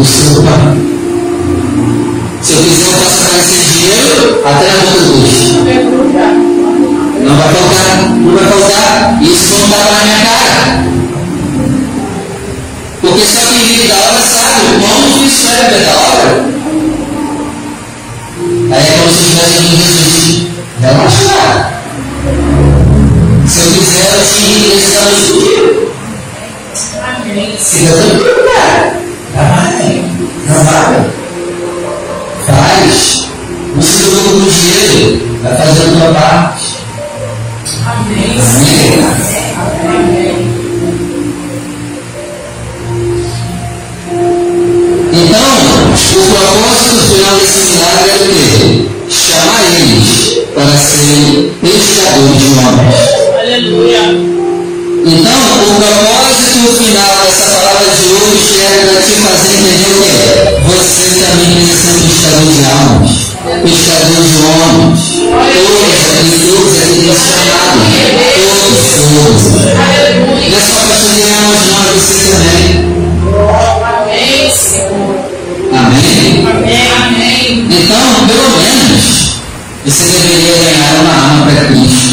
Não 0.01 0.07
se 0.07 0.17
preocupar. 0.17 0.75
Se 2.41 2.53
eu 2.53 2.57
quiser, 2.63 2.87
eu 2.87 2.97
posso 2.97 3.17
pagar 3.21 3.45
dinheiro 3.45 4.41
até 4.43 4.65
boca 4.65 4.97
do 4.97 5.13
bucho. 5.21 5.61
Não 7.21 7.35
vai 7.37 7.49
faltar, 7.53 8.09
não 8.09 8.33
vai 8.33 8.45
faltar. 8.47 9.21
Isso 9.21 9.51
não 9.51 9.61
estava 9.61 9.91
na 9.91 10.01
minha 10.01 10.17
cara. 10.25 10.57
Porque 12.99 13.25
só 13.27 13.41
quem 13.45 13.63
vive 13.67 13.87
da 13.89 13.95
obra 13.97 14.23
sabe 14.25 14.61
o 14.65 14.79
quão 14.81 14.97
difícil 15.03 15.49
é 15.51 15.69
viver 15.69 15.85
da 15.85 15.93
obra. 15.93 16.31
Aí 18.71 18.81
é 18.81 18.91
como 18.97 19.13
se 19.13 19.19
estivesse 19.21 19.61
dizendo 19.61 19.93
Jesus, 19.93 20.47
relaxa 20.81 21.23
lá. 21.27 21.47
Se 23.45 23.59
eu 23.59 23.67
quiser, 23.67 24.09
eu 24.17 24.25
te 24.25 24.41
enriqueço 24.45 24.97
no 24.97 25.11
futuro. 25.15 25.91
Fica 27.61 27.93
tranquilo. 27.93 28.40
Trabalha. 30.51 31.09
Faz. 32.45 33.29
Não 33.73 33.81
se 33.81 33.93
preocupe 33.93 34.29
com 34.29 34.39
dinheiro. 34.49 35.39
Vai 35.41 35.55
fazer 35.55 35.81
a 35.81 35.91
tua 35.91 36.13
parte. 36.13 36.67
Amém? 37.85 38.39
Então, 45.13 45.51
o 46.11 46.25
propósito 46.33 47.01
final 47.05 47.35
desse 47.39 47.61
milagre 47.71 48.09
é 48.09 48.15
o 48.15 48.17
quê? 48.19 48.89
Chamar 49.09 49.63
eles 49.79 50.41
para 50.53 50.77
serem 50.77 51.53
pescadores 51.61 52.41
de 52.41 52.51
homens. 52.59 52.99
Então, 55.03 55.41
o 55.43 55.75
propósito 55.79 56.20
final 56.69 57.09
dessa 57.23 57.45
palavra 57.45 57.89
de 57.95 58.13
hoje 58.13 58.61
é 58.61 58.85
para 58.85 59.01
te 59.01 59.13
fazer 59.15 59.53
entender 59.53 59.93
o 59.93 60.03
quê? 60.03 60.19
Você 60.67 61.09
também 61.25 61.55
precisa 61.55 61.81
ser 61.81 62.01
pescador 62.07 62.45
de 62.45 62.63
almas, 62.65 63.11
pescador 63.63 64.21
de 64.21 64.35
homens. 64.45 65.01
Todos 65.65 66.41
todos 66.47 66.77
aqui 66.77 66.97
têm 67.01 67.13
chamado. 67.15 67.81
Todos, 68.47 68.89
todos. 68.97 69.45
É 70.51 70.61
almas, 70.61 71.03
não, 71.17 71.79
é 71.79 71.91
você 71.97 72.23
também. 72.29 72.91
Amém? 77.03 77.67
Então, 77.71 78.27
pelo 78.27 78.51
menos, 78.57 79.41
você 79.85 80.03
deveria 80.03 80.55
ganhar 80.57 80.93
uma 81.01 81.15
alma 81.15 81.45
para 81.45 81.65
Cristo 81.65 82.10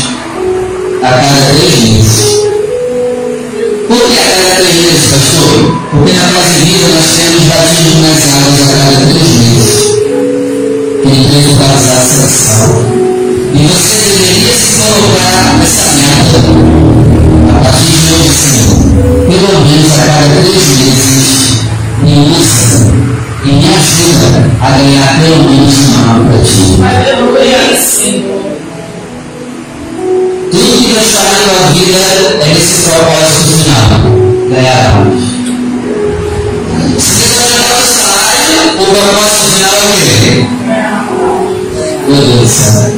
nós 6.87 7.11
temos 7.17 7.45
batidos 7.45 7.99
nas 8.03 8.23
águas 8.29 8.61
a 8.61 8.77
cada 8.77 9.07
três 9.07 9.31
meses. 9.39 9.79
Tem 11.03 11.25
tempo 11.25 11.53
para 11.57 11.71
usar 11.77 11.99
essa 12.03 12.27
salva. 12.29 12.81
E 13.55 13.67
você 13.67 13.97
deveria 13.97 14.57
se 14.57 14.73
colocar 14.79 15.57
nessa 15.59 15.87
meta. 15.93 16.39
A 17.51 17.65
partir 17.65 17.93
de 17.93 18.13
hoje, 18.13 18.33
Senhor, 18.39 18.79
pelo 19.27 19.53
menos 19.65 19.93
a 19.93 20.07
cada 20.07 20.27
três 20.29 20.67
meses, 20.79 21.59
me 22.03 22.15
usa 22.31 22.93
e 23.45 23.47
me 23.49 23.69
ajuda 23.75 24.29
a 24.61 24.71
ganhar 24.71 25.21
pelo 25.21 25.39
menos 25.51 25.75
uma 25.79 26.13
alma 26.13 26.31
para 26.31 26.39
ti. 26.45 26.79
Aleluia, 26.83 27.61
Senhor. 27.77 28.39
Tudo 30.51 30.73
que 30.79 30.93
Deus 30.93 31.11
fará 31.13 31.31
na 31.31 31.39
tua 31.39 31.61
vida 31.73 31.99
é 31.99 32.55
nesse 32.55 32.83
propósito 32.83 33.51
final. 33.53 33.89
Ganhar 34.51 34.79
alma. 34.95 35.18
obediência. 42.19 42.98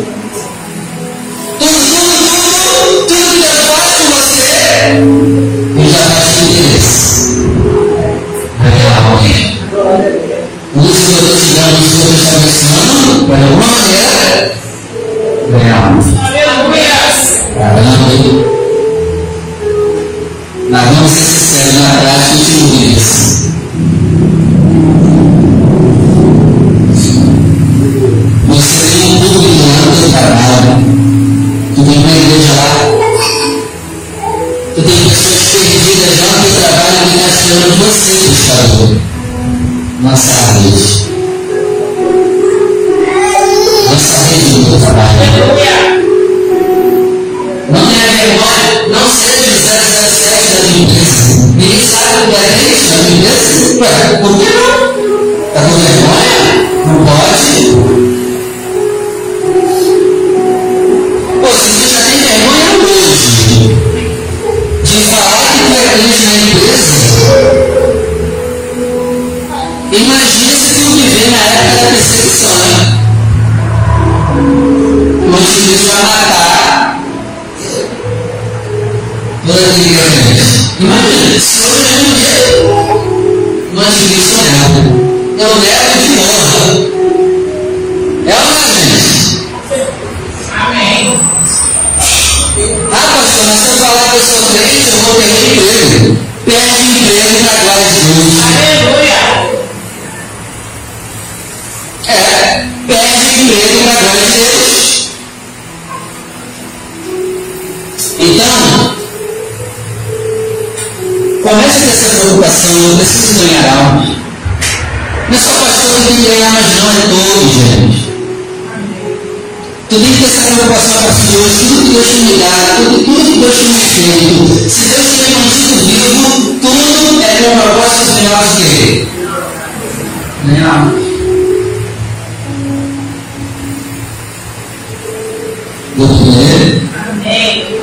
Eu 135.99 136.09
quero. 136.09 136.91
Amém. 137.11 137.81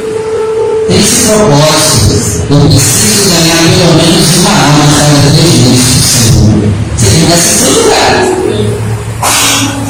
Esse 0.89 1.25
propósito, 1.25 2.47
eu 2.49 2.69
preciso 2.69 3.29
ganhar 3.31 3.63
pelo 3.63 3.93
menos 3.95 4.37
uma 4.37 4.51
alma 4.51 4.85
cada 4.95 5.29
três 5.35 5.59
meses, 5.67 6.11
Senhor. 6.11 6.73
Seria 6.97 7.35
assim, 7.35 7.77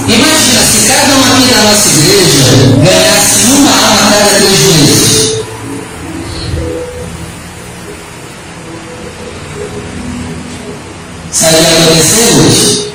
Imagina 0.08 0.66
se 0.66 0.88
cada 0.88 1.16
um 1.16 1.24
aqui 1.26 1.52
da 1.52 1.62
nossa 1.64 1.90
igreja 1.90 2.44
ganhasse 2.84 3.46
uma 3.52 3.72
alma 3.72 4.02
cada 4.10 4.40
três 4.40 4.66
meses. 4.66 5.38
Sairia 11.32 11.68
agradecer 11.70 12.40
hoje? 12.40 12.87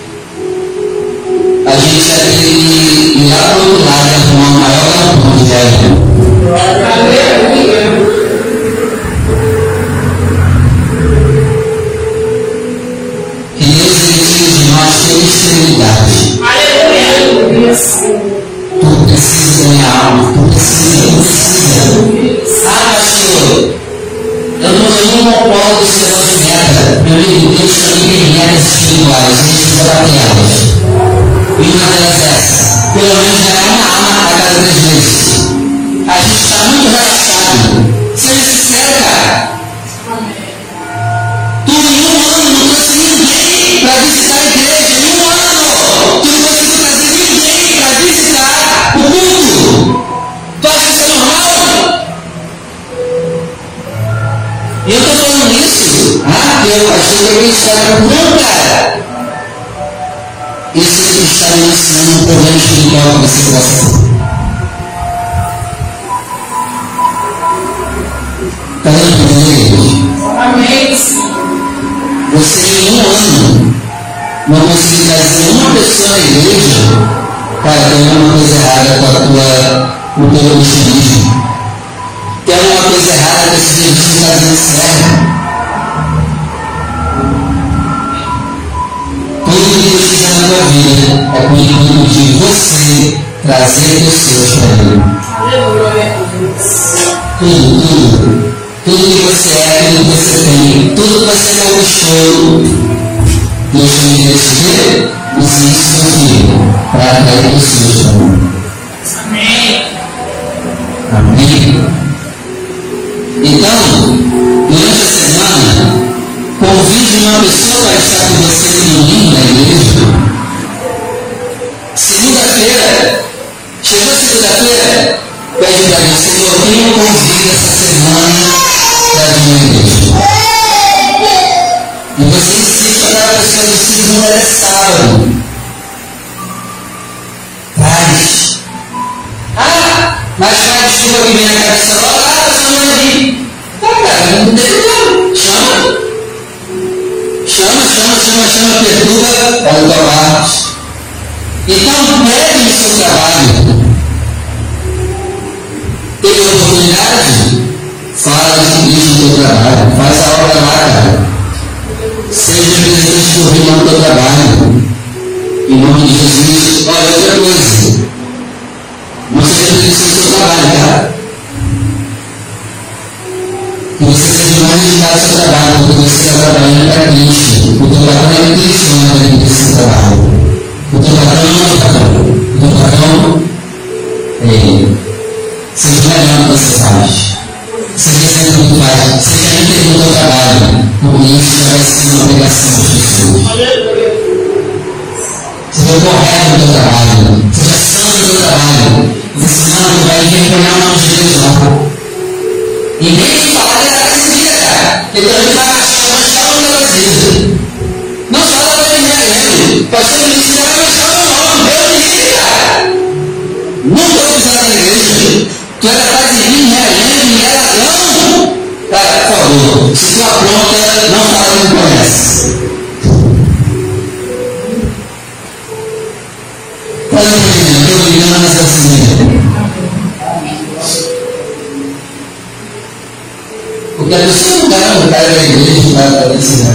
Aí 107.33 107.92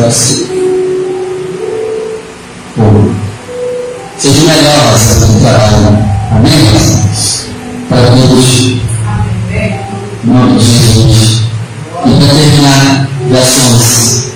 assim. 0.08 0.48
Seja 4.18 4.42
melhor 4.42 4.76
a 4.76 5.26
temporada. 5.26 5.78
Né? 5.78 6.30
Amém? 6.32 6.52
Para 7.90 8.08
todos. 8.12 8.78
Em 10.24 10.30
nome 10.30 10.60
de 10.60 10.66
Jesus. 10.66 11.44
E 12.06 12.10
para 12.10 12.28
terminar, 12.34 13.08
verso 13.30 13.76
11. 13.76 14.27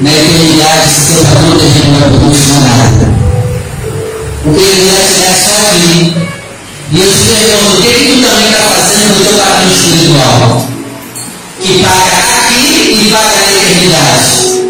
Né? 0.00 0.10
na 0.10 0.16
eternidade 0.16 0.88
se 0.88 1.12
seu 1.12 1.24
valor 1.24 1.60
não 1.60 2.00
produz 2.00 2.48
nada. 2.62 3.10
O 4.46 4.54
que 4.54 4.64
ele 4.64 4.90
antes 4.90 5.16
só 5.16 5.34
sabe. 5.34 6.16
E 6.92 7.00
eu 7.00 7.06
te 7.06 7.18
pergunto, 7.18 7.72
o 7.72 7.82
que, 7.82 7.92
que 7.92 8.04
tu 8.06 8.20
também 8.22 8.46
está 8.46 8.62
fazendo 8.64 9.08
no 9.08 9.24
teu 9.24 9.38
caminho 9.38 9.72
espiritual? 9.72 10.68
Que 11.60 11.82
paga 11.82 12.16
aqui 12.16 12.98
e 12.98 13.10
paga 13.12 13.36
na 13.36 13.52
eternidade. 13.52 14.60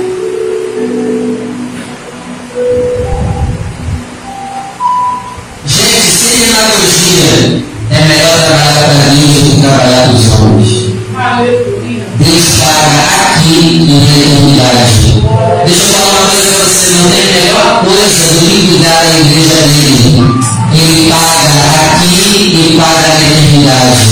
Gente, 5.67 6.11
sem 6.11 6.49
analogia 6.49 7.65
é 7.91 8.05
melhor 8.05 8.37
trabalhar 8.37 8.85
para 8.85 9.15
Deus 9.15 9.31
do 9.31 9.51
que 9.51 9.61
trabalhar 9.61 10.03
para 10.03 10.13
os 10.13 10.41
homens. 10.41 11.80
Deus 12.21 12.47
fará 12.61 13.01
aqui 13.35 13.81
uma 13.81 13.97
eternidade. 14.05 15.25
Deixa 15.65 15.83
eu 15.83 15.89
falar 15.89 16.11
uma 16.11 16.27
coisa 16.27 16.49
para 16.53 16.65
você, 16.65 16.91
não 16.91 17.11
tem 17.11 17.25
melhor 17.33 17.85
coisa 17.85 18.21
do 18.27 18.35
que 18.41 18.67
cuidar 18.69 19.01
da 19.03 19.19
igreja 19.21 19.61
dele. 19.69 20.51
Ele 20.73 21.11
paga 21.11 21.49
aqui 21.97 22.17
e 22.53 22.77
paga 22.79 23.09
na 23.09 23.21
eternidade. 23.25 24.05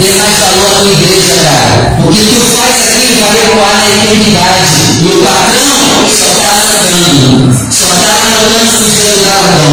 Deus 0.00 0.16
mais 0.16 0.38
valor 0.38 0.66
a 0.66 0.80
tua 0.80 0.92
igreja, 0.92 1.34
cara. 1.44 1.96
O 2.04 2.12
que 2.12 2.24
tu 2.26 2.40
faz 2.56 2.78
aqui 2.82 3.10
vai 3.20 3.36
ecoar 3.38 3.74
na 3.78 3.86
eternidade. 3.88 4.74
E 5.00 5.06
o 5.06 5.22
pagão 5.22 6.06
só 6.10 6.28
está 6.32 6.52
nadando. 6.54 7.54
Só 7.72 7.86
está 7.86 8.12
nadando 8.12 8.58
no 8.58 8.64
dinheiro 8.66 9.06
do 9.06 9.18
dragão. 9.22 9.70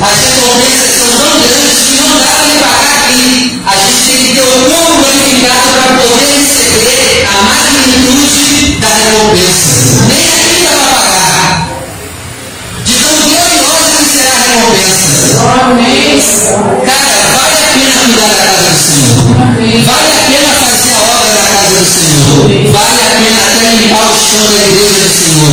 As 0.00 0.18
recompensas 0.24 0.92
são 0.96 1.10
tão 1.12 1.32
grandes 1.40 1.78
que 1.78 1.92
não 2.00 2.18
dá 2.18 2.32
para 2.32 2.56
pagar 2.64 2.98
aqui. 3.04 3.60
A 3.66 3.76
gente 3.76 4.02
tem 4.06 4.16
que 4.16 4.32
ter 4.32 4.42
orgulho. 4.42 4.77
da 8.80 8.88
recompensa. 8.88 9.72
Nem 10.08 10.28
ainda 10.28 10.70
para 10.70 10.92
pagar. 10.94 11.68
De 12.84 12.94
tão 12.94 13.16
gloriosa 13.16 13.96
que 13.98 14.10
será 14.10 14.34
a 14.34 14.42
recompensa. 14.42 15.08
Cara, 16.86 17.16
vale 17.36 17.54
a 17.54 17.68
pena 17.72 18.00
cuidar 18.04 18.28
da 18.28 18.42
casa 18.42 18.70
do 18.70 18.78
Senhor. 18.78 19.18
Vale 19.84 20.12
a 20.12 20.20
pena 20.20 20.52
fazer 20.58 20.92
a 20.92 21.00
obra 21.00 21.32
da 21.32 21.42
casa 21.46 21.70
do 21.70 21.86
Senhor. 21.86 22.72
Vale 22.72 23.00
a 23.00 23.10
pena 23.10 23.40
até 23.46 23.64
limpar 23.70 24.08
o 24.10 24.18
chão 24.18 24.44
da 24.52 24.60
igreja 24.66 24.98
do 24.98 25.10
Senhor. 25.10 25.48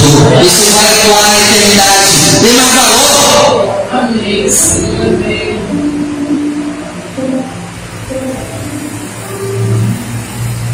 Isso 0.46 0.72
vai 0.72 0.88
atuar 0.94 1.24
na 1.30 1.40
eternidade. 1.40 2.14
Tem 2.42 2.54
mais 2.54 2.72
valor? 2.74 3.56
Amém. 3.92 4.50
Amém. 5.02 5.56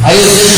Aí 0.03 0.17
eu 0.17 0.31
vejo 0.31 0.50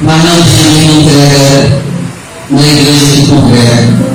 mas 0.00 0.24
não 0.24 0.36
ninguém 0.36 1.00
entrega 1.00 1.82
na 2.50 2.62
igreja 2.62 3.06
que 3.12 3.26
congrega. 3.28 4.14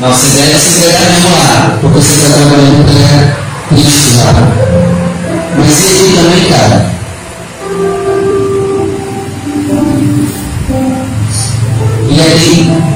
Nossa 0.00 0.26
ideia 0.26 0.54
é 0.54 0.58
se 0.58 0.68
entregar 0.76 1.10
mesmo 1.10 1.36
lá, 1.36 1.78
porque 1.80 2.00
você 2.00 2.12
está 2.12 2.28
trabalhando 2.28 2.84
para 2.84 3.76
Cristo 3.76 4.16
lá. 4.18 4.32
Mas 5.56 5.80
e 5.80 5.86
aqui 5.88 6.12
também, 6.14 6.44
cara? 6.50 6.94
E 12.10 12.20
aí, 12.20 12.93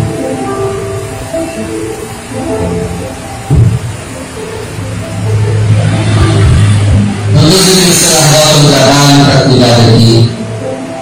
que 7.89 7.95
você 7.95 8.07
largar 8.09 8.49
o 8.55 8.69
trabalho 8.69 9.25
para 9.25 9.41
cuidar 9.45 9.73
daqui, 9.77 10.31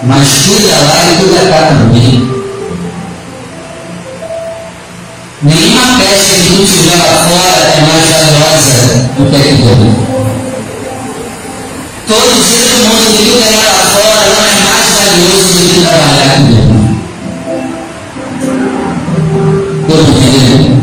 mas 0.04 0.28
cuida 0.46 0.76
lá 0.76 1.04
e 1.04 1.16
cuida 1.16 1.40
cá 1.50 1.60
também. 1.66 2.12
Nenhuma 5.42 5.98
peste 5.98 6.34
que 6.40 6.56
tu 6.56 6.62
tiver 6.64 6.96
lá 6.96 7.12
fora 7.24 7.58
é 7.58 7.80
mais 7.80 8.06
valiosa 8.08 8.78
do 9.16 9.22
que 9.30 9.36
aqui 9.36 9.52
dentro. 9.52 9.90
Todo 12.06 12.22
do 12.22 12.78
mundo 12.88 13.06
que 13.12 13.22
tu 13.24 13.34
ganhar 13.42 13.68
lá 13.72 13.84
fora 13.90 14.24
não 14.26 14.42
é 14.46 14.54
mais 14.70 14.90
valioso 14.94 15.48
do 15.54 15.62
que 15.68 15.80
trabalhar 15.80 16.26
aqui 16.34 16.42
dentro. 16.54 16.78
Todo 19.88 20.08
dia. 20.20 20.76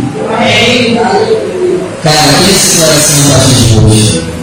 Cara, 2.04 2.34
tem 2.34 2.56
esse 2.56 2.72
coração 2.78 3.20
a 3.20 3.38
partir 3.38 3.56
de 3.56 3.80
hoje. 3.80 4.43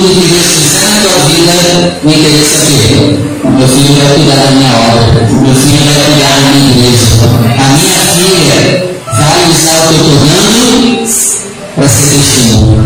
Fizer 0.00 0.80
na 0.80 0.96
tua 1.02 1.18
vida, 1.26 1.52
me 2.02 2.14
interessa 2.14 2.64
ver. 2.64 3.20
O 3.44 3.50
meu 3.50 3.68
filho 3.68 3.94
vai 3.96 4.14
cuidar 4.14 4.36
da 4.36 4.50
minha 4.52 4.72
obra. 4.72 5.28
Meu 5.28 5.54
filho 5.54 5.84
vai 5.84 6.00
cuidar 6.06 6.30
da 6.30 6.48
minha 6.52 6.70
igreja. 6.70 7.06
A 7.58 7.68
minha 7.76 8.00
filha 8.00 8.56
vai 9.06 9.40
usar 9.50 9.78
o 9.78 9.88
que 9.88 10.00
eu 10.00 10.16
estou 10.16 10.44
dando 10.48 10.90
para 11.76 11.88
ser 11.88 12.08
testemunho. 12.16 12.80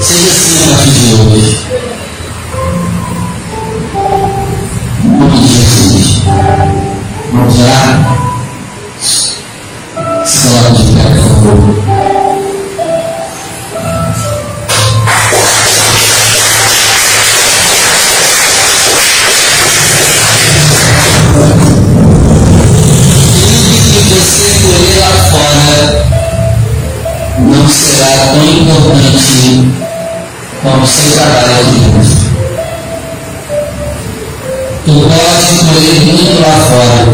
Seja 0.00 0.30
assim 0.30 0.56
a 0.56 0.74
partir 0.74 0.90
de 0.90 1.12
hoje. 1.14 1.54
Em 5.04 5.08
nome 5.08 5.38
de 5.38 5.48
Jesus. 5.48 6.22
Vamos 7.32 7.58
lá. 7.58 7.84
Se 10.24 10.48
coloque 10.48 10.82
de 10.82 10.92
pé, 10.92 11.02
por 11.04 11.22
favor. 11.28 12.19
Você 24.20 24.52
colher 24.60 25.00
lá 25.00 25.12
fora 25.30 26.10
não 27.38 27.68
será 27.68 28.10
tão 28.32 28.44
importante 28.44 29.68
como 30.62 30.82
o 30.82 30.86
seu 30.86 31.10
trabalho 31.12 31.54
aqui 31.60 31.78
dentro. 31.80 32.30
Tu 34.84 34.92
pode 34.92 35.50
colher 35.58 36.00
muito 36.04 36.40
lá 36.42 36.54
fora, 36.60 37.04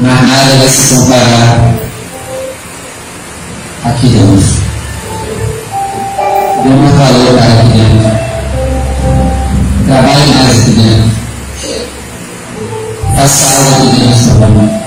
mas 0.00 0.22
nada 0.22 0.56
vai 0.56 0.68
se 0.68 0.94
comparar 0.94 1.74
aqui 3.84 4.06
dentro. 4.08 4.64
Dê 6.62 6.68
mais 6.70 6.94
valor 6.94 7.38
cara 7.38 7.60
aqui 7.60 7.72
dentro. 7.78 8.08
Trabalhe 9.86 10.34
mais 10.34 10.60
aqui 10.60 10.70
dentro. 10.70 11.10
Faça 13.16 13.44
algo 13.46 13.88
aqui 13.88 14.00
dentro 14.00 14.40
também. 14.40 14.83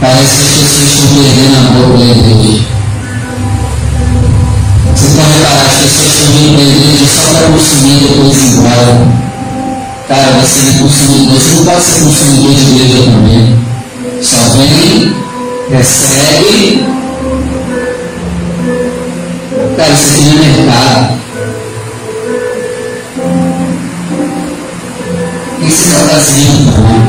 Parece 0.00 0.36
que 0.36 0.60
pessoas 0.60 0.88
estão 0.88 1.06
perdendo 1.14 1.56
amor 1.56 1.98
pela 1.98 2.10
igreja. 2.10 2.64
Você 4.94 5.08
pode 5.16 5.32
reparar, 5.32 5.66
as 5.66 5.80
pessoas 5.80 6.08
estão 6.10 6.26
vindo 6.32 6.54
para 6.54 6.62
a 6.62 6.68
igreja 6.68 7.06
só 7.10 7.24
para 7.34 7.48
consumir 7.48 7.92
e 7.92 8.08
depois 8.08 8.36
ir 8.36 8.50
embora. 8.50 9.20
Cara, 10.08 10.28
você 10.40 10.62
não, 10.62 10.78
consumir, 10.78 11.28
você 11.28 11.54
não 11.54 11.64
pode 11.64 11.84
ser 11.84 12.00
consumidor 12.00 12.54
de 12.54 12.62
igreja 12.62 13.10
também. 13.10 13.58
Só 14.22 14.38
vem, 14.56 15.14
recebe. 15.70 16.84
Cara, 19.76 19.92
isso 19.92 20.10
aqui 20.10 20.22
não 20.22 20.32
é 20.32 20.46
mercado. 20.46 21.19
O 25.70 25.72
que 25.72 25.78
você 25.78 25.84
está 25.84 26.00
fazendo 26.00 26.72
também? 26.74 27.02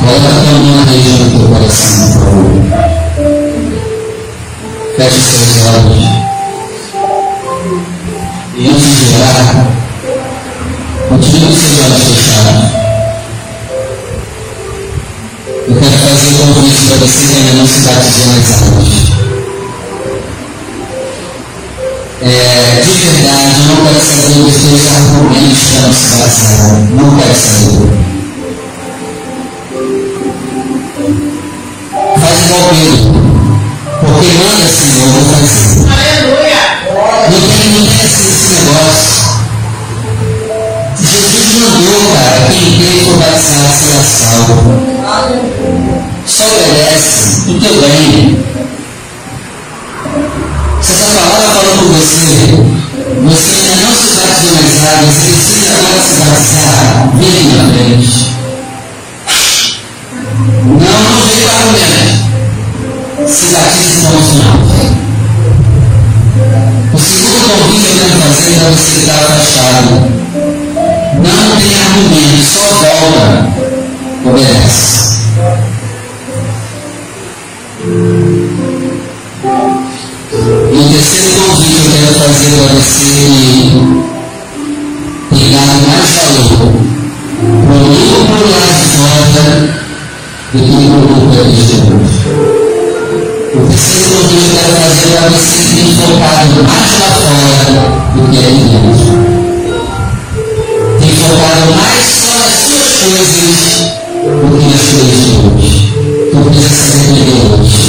Coloca 0.00 0.28
a 0.28 0.52
mão 0.52 0.74
na 0.74 0.82
região 0.90 1.16
do 1.16 1.38
teu 1.38 1.48
coração, 1.48 2.10
por 2.10 2.24
favor. 2.24 2.58
Feche 4.96 5.20
os 5.20 5.26
seus 5.30 5.52
olhos. 5.68 6.02
E 8.56 8.68
antes 8.68 8.90
de 8.98 9.14
orar, 9.14 9.46
continue 11.08 11.46
com 11.46 11.52
seus 11.52 11.78
olhos 11.78 12.02
fechados. 12.02 12.66
Eu 15.68 15.74
quero 15.76 15.96
fazer 15.98 16.30
um 16.30 16.34
convite 16.52 16.82
para 16.82 16.96
você 16.96 17.20
que 17.28 17.34
ainda 17.36 17.52
não 17.52 17.66
se 17.68 17.80
batizou 17.82 18.26
nas 18.26 18.50
águas. 18.50 19.09
É, 22.22 22.82
de 22.84 22.92
verdade, 22.98 23.60
eu 23.60 23.64
não 23.64 23.76
quero 23.86 24.00
saber 24.04 24.42
dos 24.44 24.56
teus 24.60 24.86
argumentos 24.92 25.62
para 25.70 25.80
não 25.80 25.92
se 25.94 26.04
batizar. 26.18 26.76
Não 26.90 27.16
quero 27.16 27.34
saber. 27.34 27.80
Faz 32.20 32.36
igual 32.44 32.60
Pedro. 32.70 33.20
Porque 34.00 34.28
manda, 34.34 34.68
Senhor, 34.68 35.08
vou 35.08 35.24
fazer. 35.24 35.64
Aleluia. 35.88 36.60
Não 37.30 37.40
tem 37.48 37.64
ninguém 37.72 38.00
assim 38.04 38.28
esse 38.34 38.50
negócio. 38.52 39.20
Jesus 41.00 41.54
mandou, 41.58 42.00
cara, 42.12 42.38
quem 42.50 42.66
crê 42.76 42.90
e 42.90 43.00
for 43.00 43.16
batizado 43.16 43.72
será 43.72 44.02
salvo. 44.04 44.60
Só 46.26 46.44
obedece 46.44 47.40
do 47.46 47.54
teu 47.60 47.74
bem. 47.80 48.44
Se 50.82 50.92
essa 50.94 51.12
palavra 51.12 51.52
falou 51.52 51.79
você, 52.00 52.56
você 53.22 53.76
não 53.76 53.94
se 53.94 54.14
batizou 54.14 54.54
nas 54.62 54.82
águas, 54.84 55.16
precisa 55.16 55.72
agora 55.76 56.02
se 56.02 56.14
batizar, 56.20 57.10
vem 57.14 57.44
na 57.44 57.64
frente. 57.72 58.30
Não, 60.66 60.78
não 60.78 61.26
vem 61.26 61.42
para 61.42 61.52
argumento. 61.56 62.20
Se 63.28 63.46
batize 63.52 64.06
com 64.06 64.16
os 64.16 64.32
mãos. 64.34 64.70
O 66.92 66.98
segundo 66.98 67.40
convite 67.48 67.92
que 67.92 67.98
eu 67.98 68.04
quero 68.06 68.32
fazer 68.32 68.54
para 68.54 68.70
você 68.70 68.90
que 68.92 68.98
está 69.00 69.14
afastado. 69.14 69.90
Não 71.16 71.56
tem 71.56 71.78
argumento, 71.78 72.44
só 72.44 72.62
volta. 72.62 73.48
Obedece. 74.24 75.09
Fazer 82.40 82.56
você 82.72 83.20
pegar 85.28 85.76
mais 85.86 86.10
valor 86.14 86.72
pro 87.40 87.76
lucro 87.76 88.44
lá 88.50 88.64
de 88.72 88.84
fora 88.96 89.40
do 90.52 90.58
que 90.58 90.72
pro 90.88 91.00
lucro 91.00 91.40
aqui 91.42 91.52
de 91.52 91.64
dentro. 91.66 92.00
O 93.52 93.68
terceiro 93.68 94.20
que 94.28 94.36
eu 94.36 94.44
quero 94.54 94.72
fazer 94.80 95.08
para 95.10 95.28
você 95.28 95.58
que 95.58 95.74
tem 95.74 95.92
focado 95.96 96.58
mais 96.64 96.92
lá 96.98 97.10
fora 97.20 97.76
do 98.14 98.20
que 98.30 98.38
aqui 98.38 98.64
dentro. 98.70 99.12
Tem 100.98 101.10
focado 101.10 101.68
mais 101.76 102.08
só 102.08 102.34
nas 102.48 102.60
suas 102.60 102.90
coisas 103.02 103.60
do 104.24 104.56
que 104.56 104.66
nas 104.70 104.86
coisas 104.88 105.18
de 105.20 105.32
Deus. 105.36 105.68
Tu 106.30 106.36
precisa 106.50 106.74
se 106.74 106.92
arrepender 106.96 107.40
hoje. 107.52 107.88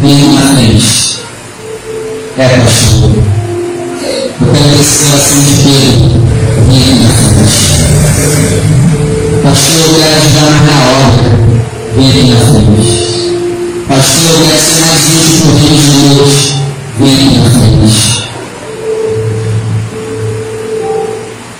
Vem 0.00 0.34
na 0.34 0.42
frente. 0.54 0.90
É, 2.38 2.48
pastor. 2.60 2.89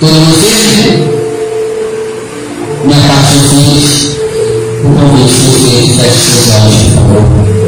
pelo 0.01 0.33
Facebook, 0.33 1.11
na 2.87 2.97
parte 3.07 3.37
do 3.37 3.61
vídeo, 3.61 4.11
o 4.83 4.89
convite 4.99 5.35
que 5.35 5.51
você 5.51 5.85
está 5.85 6.07
disponível, 6.27 7.03
por 7.03 7.21
favor. 7.21 7.61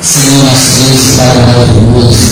Senhor, 0.00 0.44
nosso 0.44 0.70
Deus, 0.84 1.04
para 1.16 1.34
nós 1.34 1.68
todos. 1.74 2.29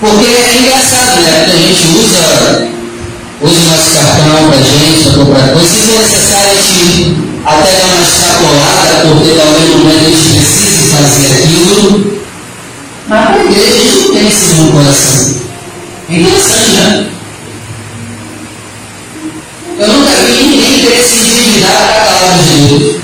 Porque 0.00 0.24
é 0.24 0.60
engraçado, 0.60 1.20
né? 1.20 1.44
Quando 1.44 1.54
a 1.54 1.58
gente 1.58 1.88
usa, 1.98 2.68
usa 3.42 3.60
o 3.60 3.64
nosso 3.64 3.90
cartão 3.94 4.50
pra 4.50 4.58
gente, 4.62 5.04
pra 5.04 5.24
comprar 5.24 5.48
coisas, 5.52 5.70
se 5.70 5.82
for 5.82 6.00
necessário 6.00 6.50
a 6.50 6.62
gente 6.62 7.16
até 7.44 7.72
dar 7.76 7.94
uma 7.94 8.06
escapolada, 8.06 8.94
porque 9.02 9.30
talvez 9.36 9.70
no 9.70 9.78
momento 9.78 10.06
a 10.06 10.10
gente 10.10 10.34
precise 10.36 10.88
fazer 10.90 11.26
aquilo. 11.32 12.20
Mas 13.08 13.28
a 13.28 13.44
igreja 13.44 13.68
a 13.68 13.78
gente 13.78 13.98
não 13.98 14.14
tem 14.14 14.28
esse 14.28 14.54
bom 14.54 14.72
coração. 14.72 15.40
É 16.08 16.14
interessante, 16.14 16.72
né? 16.72 17.06
Eu 19.78 19.88
nunca 19.88 20.12
vi 20.12 20.42
ninguém 20.42 20.80
ter 20.80 20.96
decidido 20.96 21.38
endividar 21.38 21.72
para 21.72 21.96
a 21.96 22.04
palavra 22.04 22.42
de 22.42 22.50
Deus. 22.50 22.96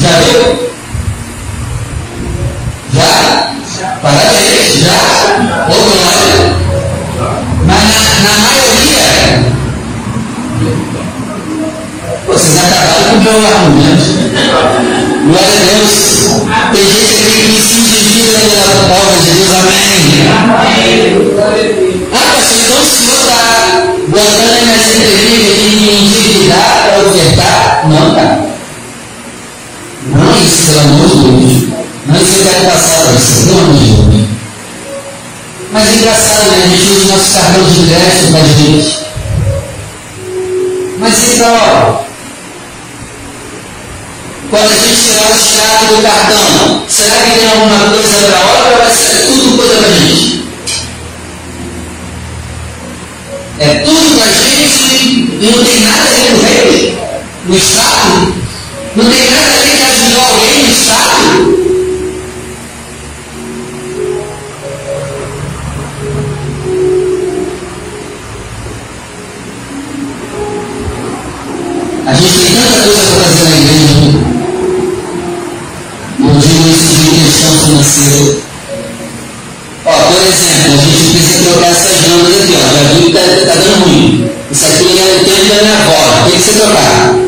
Já 0.00 0.10
viu? 0.20 0.70
Já? 2.94 3.52
Para 4.02 4.35
acabaram 13.16 13.24
com 13.24 13.28
o 13.28 13.40
meu 13.40 13.48
argumento. 13.48 14.08
Glória 15.26 15.52
a 15.52 15.64
Deus. 15.64 15.92
Tem 16.72 16.84
gente 16.84 17.22
aqui 17.26 17.44
que 17.52 17.62
se 17.62 17.78
intimida 17.78 18.38
pela 18.38 18.66
obra 18.96 19.16
de 19.20 19.30
Deus, 19.30 19.50
amém. 19.56 19.96
Ah, 22.12 22.32
pastor, 22.34 22.58
então 22.60 22.78
o 22.78 22.86
senhor 22.86 23.16
está 23.16 23.40
botando 24.08 24.56
minhas 24.66 24.86
entrevistas 24.96 25.56
de 25.56 25.76
me 25.76 25.92
endividar 26.06 26.66
para 26.82 26.98
ofertar? 27.08 27.88
Não, 27.88 28.14
cara. 28.14 28.46
Não 30.06 30.36
isso, 30.36 30.62
pelo 30.66 30.80
amor 30.80 31.08
de 31.08 31.16
Deus. 31.16 31.52
Não 32.06 32.16
isso 32.16 32.36
eu 32.36 32.42
quero 32.44 32.64
passar 32.66 33.00
para 33.00 33.12
você, 33.12 33.46
pelo 33.46 33.60
amor 33.60 33.74
de 33.74 33.84
Deus. 33.86 34.26
Mas 35.72 35.94
engraçado, 35.94 36.50
né? 36.50 36.62
A 36.62 36.68
gente 36.68 36.90
usa 36.90 37.04
o 37.04 37.08
nosso 37.16 37.34
cartão 37.34 37.64
de 37.64 37.86
crédito 37.86 38.30
para 38.30 38.40
a 38.40 38.44
gente. 38.44 39.06
Mas 40.98 41.34
então, 41.34 42.05
quando 44.50 44.70
a 44.70 44.76
gente 44.76 45.02
tirar 45.02 45.30
o 45.30 45.36
extrato 45.36 45.94
do 45.94 46.02
cartão, 46.02 46.82
será 46.88 47.16
que 47.22 47.38
tem 47.38 47.48
alguma 47.48 47.78
coisa 47.90 48.26
para 48.26 48.38
a 48.38 48.46
obra 48.46 48.70
ou 48.70 48.82
vai 48.84 48.94
ser 48.94 49.26
tudo 49.26 49.56
coisa 49.56 49.74
para 49.74 49.88
a 49.88 49.90
gente? 49.90 50.44
É 53.58 53.74
tudo 53.84 54.16
para 54.16 54.24
a 54.24 54.32
gente 54.32 54.96
e 55.40 55.52
não 55.56 55.64
tem 55.64 55.80
nada 55.80 56.02
a 56.02 56.06
ver 56.06 56.26
com 56.26 56.36
o 56.36 56.44
rei, 56.44 56.98
no 57.46 57.56
Estado. 57.56 58.34
Não 58.96 59.10
tem 59.10 59.30
nada 59.30 59.52
a 59.52 59.58
ver 59.58 59.76
que 59.76 59.84
ajudou 59.84 60.22
alguém 60.22 60.62
no 60.62 60.72
Estado. 60.72 61.66
A 72.06 72.14
gente 72.14 72.38
tem 72.38 72.54
tanta 72.54 72.82
coisa 72.84 73.02
para 73.02 73.24
fazer 73.24 73.48
na 73.48 73.56
igreja. 73.56 74.36
Não 76.20 76.38
digo 76.38 76.68
isso 76.70 76.94
de 77.02 77.24
questão 77.24 77.52
financeira. 77.52 78.38
Ó, 79.84 79.92
por 79.92 80.22
exemplo, 80.22 80.72
a 80.72 80.76
gente 80.76 81.10
precisa 81.10 81.38
trocar 81.40 81.65
essas 81.76 82.06
lâmpadas 82.06 82.42
aqui, 82.42 82.54
ó. 82.56 82.60
Já 82.72 82.82
viu 82.92 83.06
que 83.06 83.12
tá 83.12 83.54
dando 83.54 83.84
ruim. 83.84 84.30
Isso 84.50 84.66
aqui 84.66 84.98
é 84.98 85.04
o 85.04 85.24
tempo 85.24 85.48
da 85.48 85.62
minha 85.62 85.74
avó, 85.74 86.24
tem 86.24 86.38
que 86.38 86.44
ser 86.44 86.54
trocado. 86.60 87.26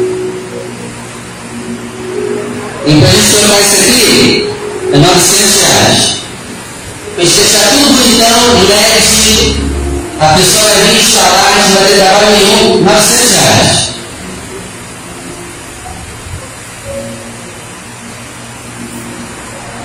E 2.87 3.01
para 3.01 3.09
a 3.09 3.13
gente 3.13 3.33
trocar 3.33 3.61
isso 3.61 3.81
aqui, 3.81 4.49
é 4.93 4.99
900 4.99 5.55
reais. 5.61 6.19
A 7.19 7.21
gente 7.21 7.41
deixar 7.41 7.69
tudo 7.71 7.93
bonitão, 7.93 8.39
LED, 8.69 9.57
a 10.21 10.27
pessoa 10.29 10.69
vai 10.69 10.83
vir 10.83 11.01
instalar, 11.01 11.59
não 11.59 11.75
vai 11.75 11.85
ter 11.85 11.97
trabalho 11.97 12.31
nenhum, 12.31 12.85
900 12.85 13.31
reais. 13.33 13.89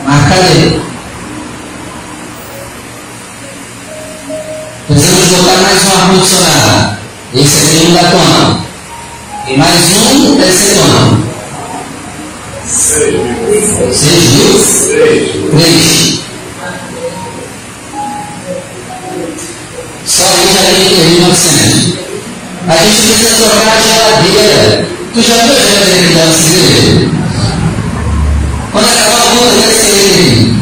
Mas 0.06 0.30
cadê? 0.30 0.93
Ar-condicionado. 6.24 6.98
Esse 7.36 7.58
aqui 7.60 7.88
não 7.88 7.94
dá 7.94 8.10
quanto? 8.12 8.64
E 9.48 9.58
mais 9.58 9.94
um 9.94 10.36
deve 10.36 10.54
ser 10.54 10.76
quanto? 10.76 11.34
Seis 12.68 13.14
mil. 13.14 13.94
Seis 13.94 15.36
mil? 15.36 15.60
Três. 15.60 16.20
Só 20.06 20.24
aí 20.24 20.48
já 20.54 20.62
tem 20.64 20.84
3.900. 21.20 21.98
A 22.68 22.76
gente 22.78 23.02
precisa 23.08 23.36
trocar 23.36 23.78
a 23.78 23.82
geladeira. 23.82 24.88
Tu 25.14 25.22
já 25.22 25.34
viu 25.36 25.54
a 25.54 25.62
geladeira 25.62 26.08
que 26.08 26.14
dá 26.14 26.26
no? 26.26 26.34
Quando 28.72 28.88
acabar 28.88 29.22
a 29.22 29.30
conta 29.30 29.68
desse 29.68 29.86
segredo, 29.86 30.56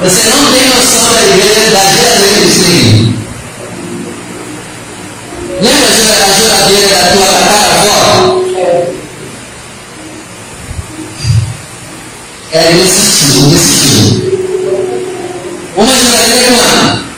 você 0.00 0.22
não 0.28 0.52
tem 0.52 0.68
noção 0.68 1.14
da 1.14 1.22
igreja 1.22 1.70
da 1.70 1.80
geladeira 1.80 2.40
desse 2.40 2.58
segredo. 2.60 3.18
Lembra 5.60 5.90
a 5.90 6.37
geladeira 6.48 6.88
da 6.88 7.02
tua 7.12 7.26
tataravó? 7.26 8.44
É 12.50 12.72
desse 12.72 13.00
estilo, 13.00 13.50
desse 13.50 13.72
estilo. 13.74 14.28
Uma 15.76 15.96
geladeira 15.98 16.40
é 16.40 16.50
quanto? 16.52 17.08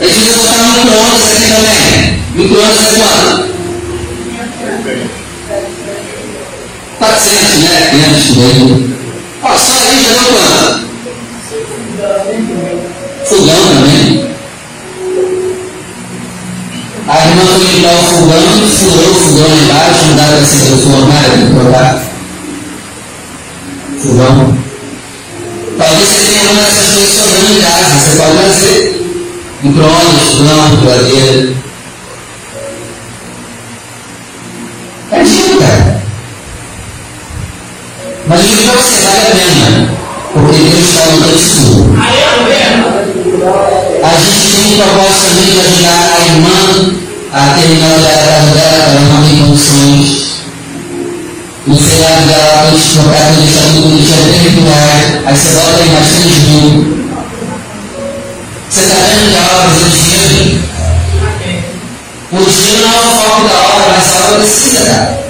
Eles 0.00 0.16
devia 0.16 0.36
botar 0.36 0.68
micro-ondas 0.76 1.32
aqui 1.32 1.46
também. 1.48 1.84
Micro-ondas 2.34 2.84
é 2.84 2.90
quanto? 2.96 3.48
400, 6.98 7.58
né? 7.62 7.88
500 7.90 8.34
por 8.34 8.44
aí. 8.44 8.60
Ó, 9.42 9.44
só 9.56 9.72
aí 9.72 9.98
já 10.02 10.10
deu 10.12 10.26
quanto? 10.34 10.88
Fogão 13.24 13.60
também. 13.68 13.97
A 17.28 17.30
irmã 17.30 17.44
foi 17.44 17.60
limpar 17.74 17.92
o 17.92 18.04
fogão, 18.04 18.40
furou 18.40 19.10
o 19.10 19.14
fogão 19.14 19.52
embaixo, 19.58 20.06
não 20.06 20.16
dá 20.16 20.22
para 20.24 20.46
se 20.46 20.56
transformar, 20.64 21.24
tem 21.24 21.46
que 21.46 21.52
trocar. 21.52 22.02
Fogão. 24.02 24.58
Talvez 25.76 26.08
você 26.08 26.20
tenha 26.20 26.50
uma 26.50 26.62
dessas 26.62 26.88
coisas 26.88 27.14
sobrando 27.16 27.52
em 27.52 27.60
casa, 27.60 27.98
você 27.98 28.10
pode 28.16 28.36
fazer. 28.38 28.80
Micro-ondas, 29.62 30.28
fogão, 30.38 30.80
geladeira. 30.80 31.56
É 35.10 35.22
dinheiro, 35.22 35.58
cara. 35.58 36.02
Mas 38.26 38.42
digo 38.42 38.62
para 38.62 38.72
você, 38.72 39.00
vale 39.02 39.18
a 39.18 39.24
pena. 39.26 39.90
Porque 40.32 40.58
Deus 40.58 40.78
está 40.78 41.00
mandando 41.10 41.36
isso. 41.36 41.88
A 44.02 44.18
gente 44.18 44.50
tem 44.50 44.64
um 44.64 44.76
propósito 44.78 45.24
também 45.28 45.46
de 45.52 45.58
ajudar 45.58 46.14
a 46.16 46.26
irmã 46.26 47.07
a 47.32 47.54
terminar 47.54 47.96
o 47.96 48.00
trabalho 48.00 48.54
dela, 48.54 48.84
ela 48.84 49.00
não 49.00 49.22
tem 49.22 49.38
condições. 49.38 50.28
No 51.66 51.76
feriado 51.76 52.26
dela, 52.26 52.72
trocar, 52.94 53.26
para 53.26 53.36
deixar 53.42 53.64
tudo 53.74 53.98
é 54.00 54.50
30 54.50 54.60
reais. 54.70 55.26
Aí 55.26 55.36
você 55.36 55.50
bota 55.50 55.82
aí 55.82 55.90
mais 55.90 56.08
3 56.08 56.42
mil. 56.44 56.98
Você 58.70 58.80
está 58.80 58.94
vendo 58.94 59.30
que 59.30 59.36
a 59.36 59.56
obra 59.56 59.70
precisa 59.70 59.90
de 59.90 60.02
dinheiro? 60.02 60.62
O 62.30 62.44
dinheiro 62.44 62.88
não 62.88 62.94
é 62.94 63.06
o 63.06 63.10
foco 63.10 63.48
da 63.48 63.60
obra, 63.60 63.94
mas 63.96 64.08
a 64.08 64.24
obra 64.24 64.38
precisa, 64.38 64.84
cara. 64.84 65.28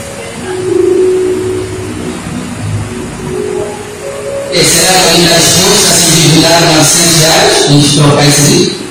E 4.52 4.64
será 4.64 4.92
que 4.92 5.08
alguém 5.08 5.24
está 5.24 5.36
disposto 5.36 5.88
a 5.88 5.92
se 5.92 6.06
endividar 6.06 6.60
900 6.60 7.14
reais? 7.18 7.64
A 7.64 7.72
gente 7.72 7.96
trocar 7.96 8.26
isso 8.26 8.40
aí? 8.46 8.87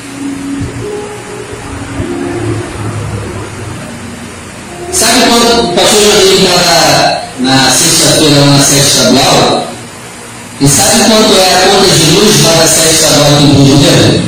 O 5.87 5.89
pastor 5.89 6.11
Joaquim 6.11 6.43
estava 6.43 7.21
na 7.39 7.71
sexta-feira 7.71 8.45
na 8.45 8.59
sede 8.59 8.87
estadual? 8.87 9.67
E 10.59 10.67
sabe 10.67 10.99
quanto 11.05 11.33
é 11.39 11.53
a 11.53 11.59
conta 11.67 11.89
de 11.95 12.11
luz 12.11 12.43
lá 12.43 12.51
da 12.55 12.67
sede 12.67 12.93
estadual 12.93 13.31
em 13.39 13.45
Rio 13.45 13.77
de 13.77 13.83
Janeiro? 13.83 14.23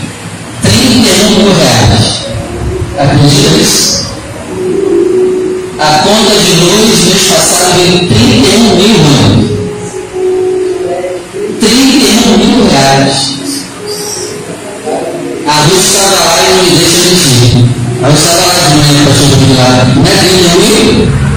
31 0.62 1.30
mil 1.36 1.54
reais. 1.54 2.20
Acredita 2.98 3.50
nisso? 3.58 4.06
A 5.80 6.00
conta 6.00 6.34
de 6.40 6.52
luz 6.54 7.06
mês 7.14 7.28
passado 7.28 7.74
veio 7.76 8.08
31 8.08 8.76
mil 8.76 8.96
reais. 9.04 9.60
31 11.60 12.38
mil 12.38 12.70
reais. 12.70 13.40
A 15.48 15.62
luz 15.68 15.84
estava 15.84 16.24
lá 16.24 16.38
e 16.40 16.56
não 16.56 16.64
me 16.64 16.72
deixa 16.78 17.00
mentir. 17.04 17.80
Eu 18.02 18.14
estava 18.14 18.48
lá 18.48 18.60
de 18.60 18.76
manhã, 18.78 19.06
pastor 19.08 19.28
Joaquim 19.28 19.54
lá. 19.58 19.70
Não 19.96 20.06
é 20.06 20.18
31 20.18 20.60
mil? 20.60 21.29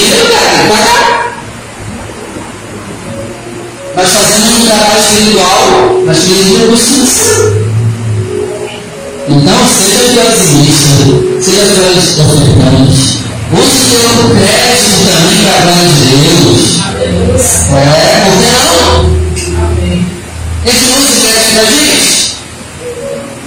Dinheiro, 0.00 0.30
cara, 0.30 0.64
pagar. 0.70 1.30
Nós 3.96 4.08
fazemos 4.14 4.54
um 4.54 4.64
trabalho 4.64 5.00
espiritual, 5.02 6.02
mas 6.06 6.18
queremos 6.20 6.80
recursos 6.80 7.20
Então, 9.28 9.68
seja 9.68 10.00
fielzimista, 10.00 11.42
seja 11.42 11.64
fiel 11.66 11.98
ofertante. 11.98 13.20
Use 13.52 13.92
o 13.92 14.30
crédito 14.30 14.96
também 15.10 15.40
para 15.44 15.54
a 15.54 15.60
glória 15.66 15.88
de 15.88 16.00
Deus. 16.16 16.80
É, 17.74 18.24
por 18.24 18.34
que 18.38 18.48
não? 18.52 18.72
Esse 20.64 20.86
não 20.88 21.00
se 21.02 21.12
crédito 21.20 21.54
da 21.56 21.64
gente? 21.70 22.36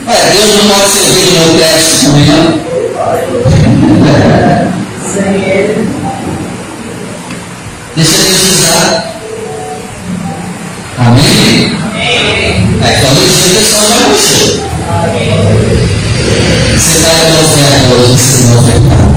Ué, 0.06 0.18
Deus 0.34 0.51
não 0.58 0.66
pode 0.70 0.91
servir 0.91 1.26
no 1.26 1.32
meu 1.32 1.49
crédito 1.58 1.97
também, 2.04 2.26
não? 2.28 2.64
Deixa 7.95 8.17
eu 8.17 8.25
precisar. 8.25 9.13
Amém? 10.97 11.77
É 12.81 12.91
quando 12.99 13.21
você 13.27 13.55
pessoal 13.55 13.87
vai 13.87 14.03
você. 14.09 14.63
Você 16.73 17.01
tá 17.01 17.07
vai 17.11 17.25
dar 17.27 17.39
oferta 17.39 17.93
hoje, 17.93 18.17
você 18.17 18.43
não 18.45 18.61
vai. 18.61 19.12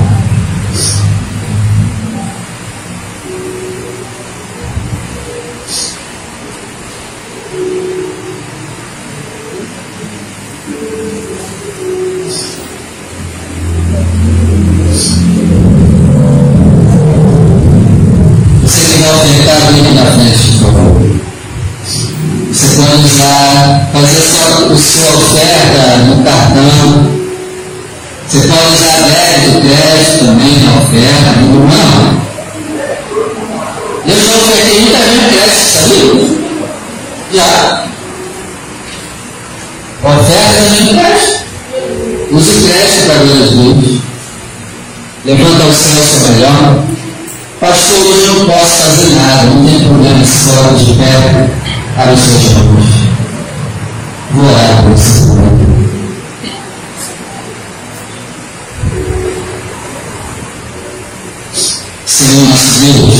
medo. 62.80 63.15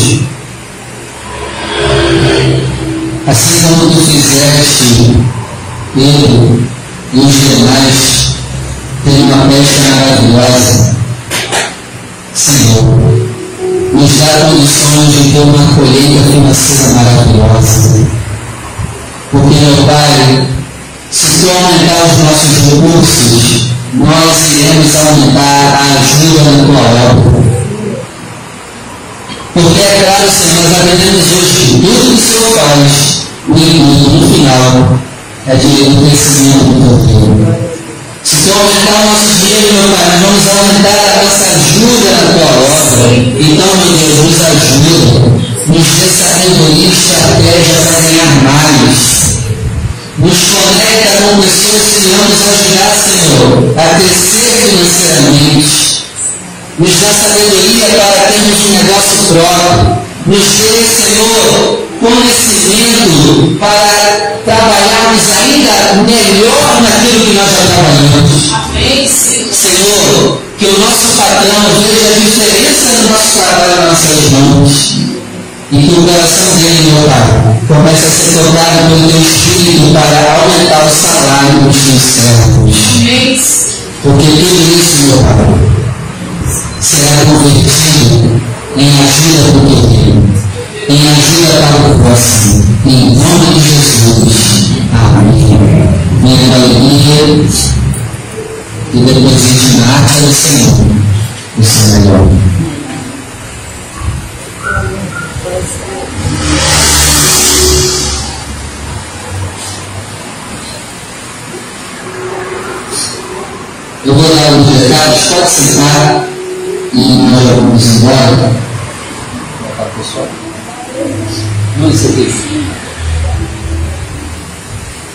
No 121.78 121.90
ICTC. 121.90 122.32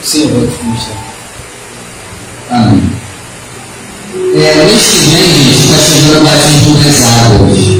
Senhor, 0.03 0.43
eu 0.43 0.51
te 0.51 0.64
mostrar. 0.64 0.95
Ah, 2.51 2.68
Amém. 2.68 2.91
É, 4.36 4.66
mês 4.66 4.84
que 4.84 4.99
vem, 5.09 5.26
gente, 5.34 5.68
vai 5.70 5.80
ser 5.80 6.03
um 6.03 6.12
ano 6.12 6.24
mais 6.24 6.41
hoje. 7.41 7.72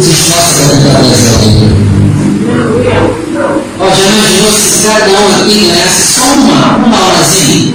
Se 0.00 0.12
esforça 0.12 0.62
para 0.62 0.76
tentar 0.76 1.00
trazer 1.00 1.30
alguém. 1.34 1.70
Ó, 3.80 3.90
já 3.90 4.06
imaginou 4.06 4.52
se 4.52 4.82
cada 4.84 5.10
um 5.10 5.42
aqui 5.42 5.66
ganhasse 5.66 6.14
só 6.14 6.22
uma, 6.34 6.76
uma 6.76 7.06
horazinha? 7.08 7.74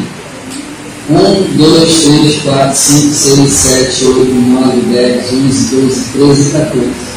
Um, 1.10 1.58
dois, 1.58 1.94
três, 2.02 2.42
quatro, 2.44 2.78
cinco, 2.78 3.14
seis, 3.14 3.54
sete, 3.54 4.06
oito, 4.06 4.34
nove, 4.34 4.82
dez, 4.94 5.34
onze, 5.34 5.76
doze, 5.76 6.02
treze 6.14 6.42
e 6.42 6.52
quatorze 6.52 7.15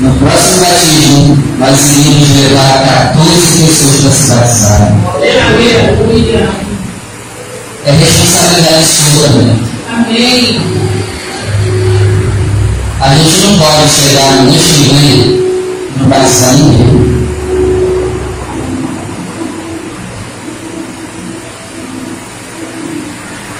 no 0.00 0.14
próximo 0.14 0.60
batismo, 0.60 1.44
nós 1.58 1.98
iremos 1.98 2.28
levar 2.36 3.12
14 3.14 3.62
pessoas 3.62 3.96
para 4.00 4.10
se 4.10 4.32
batizarem. 4.32 4.98
É 7.84 7.90
responsabilidade 7.92 8.86
sua, 8.86 9.28
né? 9.28 9.56
Amém. 9.92 10.60
A 13.00 13.14
gente 13.14 13.40
não 13.46 13.58
pode 13.58 13.90
chegar 13.90 14.32
no 14.42 14.50
dia 14.50 15.48
no 15.96 16.06
batizar 16.06 16.54
ninguém. 16.54 17.18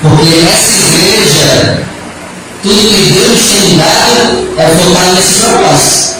Porque 0.02 0.28
essa 0.52 0.78
igreja 0.78 1.82
tudo 2.62 2.74
que 2.74 3.12
Deus 3.12 3.38
tem 3.50 3.78
dado 3.78 4.48
é 4.58 4.66
voltado 4.66 5.14
nesses 5.14 5.38
propósito. 5.42 6.18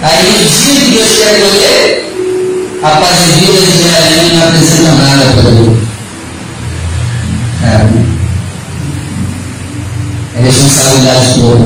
Aí 0.00 0.22
no 0.22 0.48
dia 0.48 0.80
que 0.80 0.90
Deus 0.92 1.10
quer 1.18 1.40
colher, 1.40 2.14
a 2.82 2.88
paz 2.88 3.18
de 3.18 3.32
vida 3.40 3.52
de 3.52 3.66
Jerusalém 3.66 4.32
não 4.34 4.48
apresenta 4.48 4.92
nada 4.92 5.24
para 5.32 5.50
ele. 5.50 5.88
É. 7.64 7.74
É 10.36 10.40
responsabilidade 10.40 11.40
toda. 11.40 11.64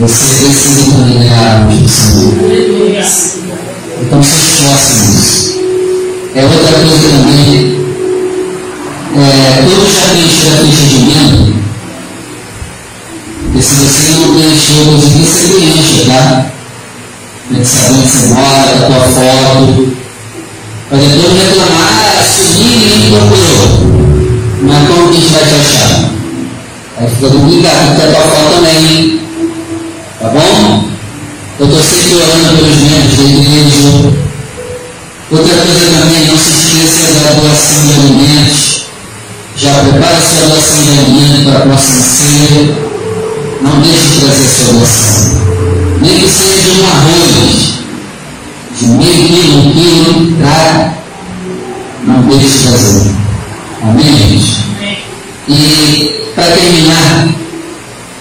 Você 0.00 0.24
precisa 0.24 0.90
caminhar 0.92 1.66
do 1.66 1.88
Senhor. 1.88 2.34
Então 4.02 4.22
se 4.22 4.36
esforce 4.36 4.94
nisso. 5.06 5.60
É 6.34 6.44
outra 6.44 6.78
coisa 6.78 7.08
também. 7.08 7.84
É, 9.16 9.62
todos 9.62 9.94
já 9.94 10.06
que 10.06 10.12
a 10.12 10.20
gente 10.20 10.34
está 10.34 10.54
e 13.52 13.62
se 13.62 13.74
você 13.74 14.08
não 14.18 14.34
preencheu 14.34 14.82
o 14.82 14.98
dia, 14.98 15.26
você 15.26 15.48
preencha, 15.48 16.04
tá? 16.06 16.20
Né, 16.30 16.50
tem 17.50 17.60
que 17.60 17.66
saber 17.66 17.94
onde 17.94 18.08
você 18.08 18.26
mora, 18.34 18.68
tá 18.68 18.74
da 18.74 18.86
tua 18.86 19.00
foto. 19.00 19.96
Para 20.88 20.98
depois 20.98 21.32
reclamar, 21.38 22.16
assumir 22.20 22.78
e 22.94 23.10
procurou. 23.10 23.64
Mas 24.62 24.88
como 24.88 25.10
que 25.10 25.16
a 25.16 25.20
gente 25.20 25.32
vai 25.32 25.44
te 25.44 25.54
achar? 25.54 26.10
Aí 26.96 27.08
fica 27.10 27.28
complicado, 27.28 27.86
porque 27.88 28.02
a 28.02 28.12
tua 28.12 28.22
foto 28.22 28.54
também. 28.54 28.86
hein? 28.86 29.20
Tá 30.20 30.28
bom? 30.28 30.88
Eu 31.60 31.66
estou 31.66 31.82
sempre 31.82 32.16
orando 32.16 32.56
pelos 32.56 32.76
membros 32.76 33.16
da 33.16 33.24
igreja. 33.24 34.12
Outra 35.30 35.54
coisa 35.56 35.86
também, 35.98 36.26
não 36.26 36.38
se 36.38 36.50
esqueça 36.50 37.20
da 37.20 37.30
doação 37.40 37.86
de 37.86 37.92
alimentos. 37.92 38.84
Já 39.56 39.72
prepara-se 39.74 40.36
a 40.38 40.46
doação 40.46 40.82
de 40.82 40.98
alimentos 40.98 41.44
para 41.44 41.58
a 41.58 41.60
próxima 41.62 42.04
ceia. 42.04 42.93
Não 43.62 43.80
deixe 43.80 44.08
de 44.08 44.20
trazer 44.20 44.48
sua 44.48 44.72
doação. 44.74 45.44
Nem 46.00 46.20
que 46.20 46.28
seja 46.28 46.72
um 46.72 46.86
arroz 46.86 47.74
de 48.78 48.86
meio 48.86 49.28
quilo, 49.28 49.58
um 49.58 49.72
quilo, 49.72 50.36
tá? 50.42 50.94
Não 52.04 52.22
deixe 52.22 52.48
de 52.48 52.68
trazer. 52.68 53.14
Amém, 53.82 54.16
gente? 54.16 54.64
E, 55.48 56.32
para 56.34 56.44
terminar, 56.44 57.28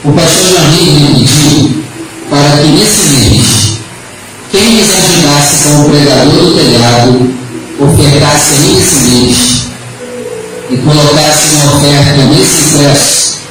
o 0.04 0.12
pastor 0.12 0.46
João 0.46 0.66
me 0.72 1.26
pediu 1.26 1.84
para 2.30 2.58
que 2.58 2.68
nesse 2.68 3.10
mês, 3.12 3.80
quem 4.52 4.76
nos 4.76 4.90
ajudasse 4.90 5.64
como 5.64 5.90
pregador 5.90 6.34
do 6.34 6.56
telhado, 6.56 7.34
ofertasse 7.80 8.66
nesse 8.74 9.10
mês 9.10 9.64
e 10.70 10.78
colocasse 10.78 11.56
uma 11.56 11.78
oferta 11.78 12.24
nesse 12.26 12.76
impresso. 12.76 13.43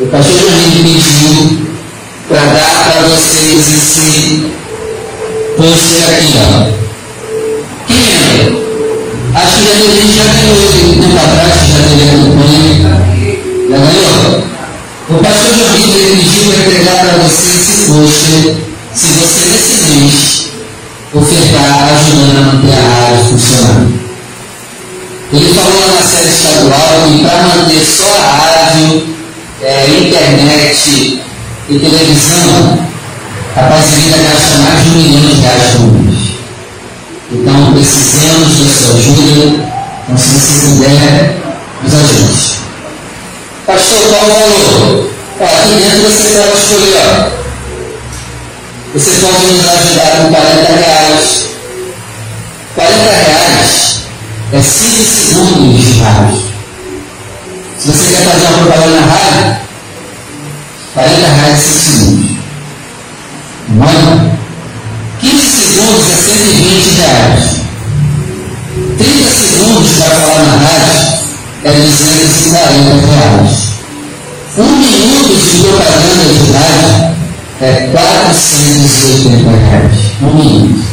O 0.00 0.06
pastor 0.06 0.50
me 0.50 0.82
pediu 0.82 1.60
para 2.26 2.40
dar 2.40 2.84
para 2.84 3.02
vocês 3.02 3.68
esse 3.68 4.46
post 5.58 6.04
aqui, 6.04 6.38
ó. 6.38 6.70
Quem 7.86 7.98
lembra? 7.98 8.60
Acho 9.34 9.56
que 9.58 9.62
já 9.62 9.74
teve, 9.74 10.12
já 10.14 10.24
ganhou 10.24 10.56
um 10.56 11.00
tempo 11.02 11.18
atrás, 11.18 11.68
já 11.68 11.80
teve 11.86 12.02
a 12.02 12.12
campanha. 12.12 12.74
Já 13.68 13.76
ganhou? 13.76 14.44
O 15.10 15.22
pastor 15.22 15.54
João 15.54 15.76
ele 15.76 16.16
pediu 16.16 16.44
para 16.44 16.62
entregar 16.62 16.96
para 17.00 17.12
você 17.18 17.48
esse 17.50 17.92
post 17.92 18.56
se 18.94 19.06
você 19.12 19.44
nesse 19.44 19.82
mês 19.82 20.48
ofertar 21.12 21.88
ajudando 21.92 22.38
a 22.38 22.40
manter 22.40 22.72
a 22.72 22.88
rádio 22.88 23.24
funcionando. 23.24 24.00
Ele 25.32 25.48
falou 25.54 25.88
na 25.94 26.02
série 26.02 26.30
estadual 26.30 27.02
que 27.06 27.22
para 27.22 27.42
manter 27.42 27.84
só 27.84 28.08
a 28.08 28.32
rádio, 28.32 29.19
é, 29.62 29.86
internet 29.88 31.22
e 31.68 31.78
televisão, 31.78 32.88
a 33.56 33.62
Paz 33.62 33.90
gasta 34.24 34.58
mais 34.58 34.84
de 34.84 34.90
um 34.90 34.94
milhão 34.94 35.20
de 35.20 35.40
reais 35.40 35.70
por 35.76 35.92
mês. 36.02 36.30
Então 37.32 37.72
precisamos 37.72 38.58
da 38.58 38.74
sua 38.74 38.94
ajuda. 38.98 39.70
Então 40.04 40.18
se 40.18 40.32
você 40.32 40.66
puder, 40.66 41.36
nos 41.82 41.94
ajude. 41.94 42.60
Pastor 43.66 44.02
Paulo 44.08 44.34
falou, 44.34 45.10
ó, 45.40 45.44
aqui 45.44 45.74
dentro 45.74 46.10
você 46.10 46.30
pode 46.30 46.56
escolher, 46.56 46.96
ó. 46.96 47.40
Você 48.94 49.10
pode 49.20 49.52
nos 49.52 49.68
ajudar 49.68 50.10
com 50.16 50.30
40 50.30 50.72
reais. 50.72 51.46
40 52.74 53.10
reais 53.10 54.00
é 54.52 54.60
5 54.60 55.04
segundos 55.04 55.84
de 55.84 56.00
rádio. 56.00 56.49
Se 57.80 57.88
você 57.88 58.10
quer 58.10 58.22
fazer 58.24 58.46
uma 58.46 58.58
propaganda 58.58 59.00
na 59.00 59.06
rádio, 59.06 59.56
40 60.92 61.28
reais 61.28 61.60
5 61.60 61.80
segundos. 61.80 62.36
Não 63.68 64.38
15 65.18 65.48
segundos 65.48 66.10
é 66.10 66.16
120 66.16 66.94
reais. 66.96 67.60
30 68.98 69.32
segundos 69.32 69.92
para 69.92 70.14
falar 70.14 70.42
na 70.42 70.56
rádio 70.56 70.92
é 71.64 71.72
240 71.72 73.06
reais. 73.06 73.70
Um 74.58 74.76
minuto 74.76 75.36
de 75.40 75.62
propaganda 75.62 76.24
de 76.34 76.52
rádio 76.52 77.16
é 77.62 77.88
480 77.92 79.50
reais. 79.56 79.96
Um 80.20 80.34
minuto. 80.34 80.84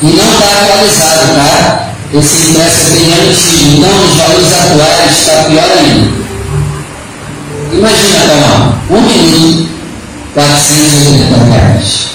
E 0.00 0.06
não 0.06 0.32
está 0.32 0.52
atualizado, 0.52 1.34
tá? 1.36 1.91
Esse 2.14 2.36
é 2.36 2.50
bem 2.50 3.30
antigo. 3.30 3.86
Então, 3.86 4.04
os 4.04 4.16
valores 4.16 4.52
atuais 4.52 5.18
está 5.18 5.44
pior 5.44 5.70
ainda. 5.78 6.22
Imagina, 7.72 8.20
calma. 8.28 8.82
Um 8.90 9.00
minuto, 9.00 9.68
480 10.34 11.44
reais. 11.44 12.08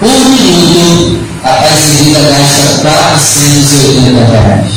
Por 0.00 0.08
minuto, 0.08 1.20
a 1.44 1.48
Pazerita 1.48 2.20
gasta 2.30 2.80
480 2.80 4.24
reais. 4.24 4.72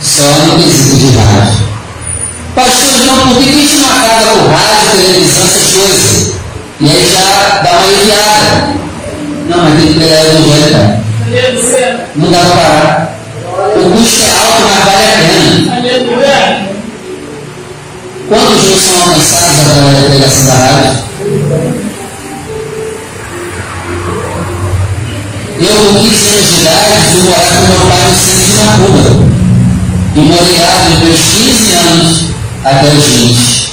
Só 0.00 0.22
no 0.22 0.62
quesito 0.62 0.96
de 0.96 1.16
rádio. 1.16 1.72
Pastor, 2.54 3.04
não, 3.04 3.34
por 3.34 3.42
que 3.42 3.48
a 3.48 3.52
gente 3.52 3.76
não 3.78 3.88
acaba 3.88 4.30
com 4.30 4.54
rádio, 4.54 4.96
televisão, 4.96 5.44
essas 5.48 5.72
coisas? 5.72 6.32
E 6.80 6.88
aí 6.88 7.10
já 7.10 7.62
dá 7.64 7.70
uma 7.72 7.82
aliviada. 7.82 8.82
Não, 9.48 9.58
mas 9.58 9.74
tem 9.80 9.92
que 9.92 9.98
pegar 9.98 10.20
o 10.20 10.26
evangelho. 10.26 11.02
Não 12.14 12.30
dá 12.30 12.38
para 12.40 12.56
parar. 12.56 13.16
O 13.74 13.90
custo 13.90 14.22
é 14.22 14.30
alto, 14.32 14.68
mas 14.68 14.84
vale 14.84 15.06
a 15.06 15.16
pena. 15.16 16.68
Quantos 18.28 18.68
não 18.68 18.76
são 18.78 18.98
alcançados 19.00 19.60
através 19.60 19.96
da 19.96 20.08
pregação 20.10 20.44
da 20.44 20.54
rádio? 20.54 20.92
Eu, 25.58 25.74
com 25.74 25.94
15 26.00 26.28
anos 26.28 26.50
de 26.50 26.60
idade, 26.60 26.92
fui 27.08 27.22
morar 27.22 27.48
com 27.48 27.66
meu 27.66 27.80
pai 27.88 28.04
no 28.10 28.16
centro 28.18 28.46
de 28.46 28.56
Macumba. 28.64 29.10
E 30.14 30.20
morei 30.20 30.58
lá 30.58 30.74
dos 30.84 30.98
meus 30.98 31.22
15 31.22 31.72
anos 31.72 32.08
até 32.62 32.86
os 32.88 33.06
20. 33.06 33.72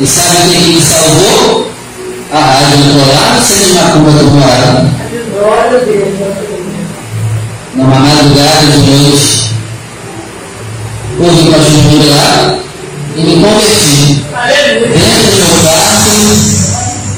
E 0.00 0.06
sabe 0.06 0.36
o 0.36 0.50
que 0.50 0.58
me 0.72 0.80
salvou? 0.82 1.70
A 2.32 2.38
rádio. 2.38 2.78
Eu 2.78 3.00
estou 3.00 3.14
lá 3.14 3.34
no 3.34 3.40
centro 3.46 3.66
de 3.66 3.74
Macumba 3.74 4.96
que 5.36 5.92
eu 5.92 6.16
morava. 6.18 6.46
Numa 7.74 7.98
madrugada 7.98 8.66
de 8.72 8.90
noite. 8.90 9.46
Pastor 11.18 11.82
Júlio 11.82 12.10
lá 12.10 12.58
e 13.16 13.22
me 13.22 13.34
converti. 13.42 14.24
Dentro 14.46 14.80
do 14.80 15.36
meu 15.36 15.54
quarto 15.62 16.10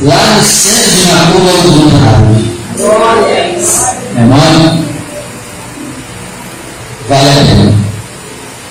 lá 0.03 0.21
no 0.37 0.43
centro 0.43 0.91
de 0.91 1.03
Macumba 1.07 1.53
do 1.63 1.71
Rádio. 1.99 2.49
Memória? 4.15 4.89
Vale 7.09 7.29
a 7.29 7.33
pena. 7.33 7.75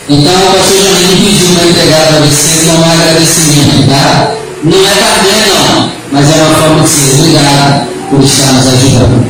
Então, 0.09 0.33
o 0.33 0.53
pastor 0.57 0.85
Janine 0.85 1.33
pediu 1.33 1.49
para 1.55 1.67
entregar 1.67 2.07
para 2.07 2.19
vocês 2.19 2.63
como 2.65 2.85
um 2.85 2.91
agradecimento, 2.91 3.89
tá? 3.89 4.31
Não 4.63 4.77
é 4.77 4.95
carnê, 4.95 5.35
não, 5.47 5.91
mas 6.11 6.29
é 6.29 6.35
uma 6.35 6.55
forma 6.55 6.83
de 6.83 6.89
ser 6.89 7.19
obrigado 7.19 7.96
por 8.09 8.23
estar 8.23 8.53
nos 8.53 8.67
ajudando. 8.67 9.25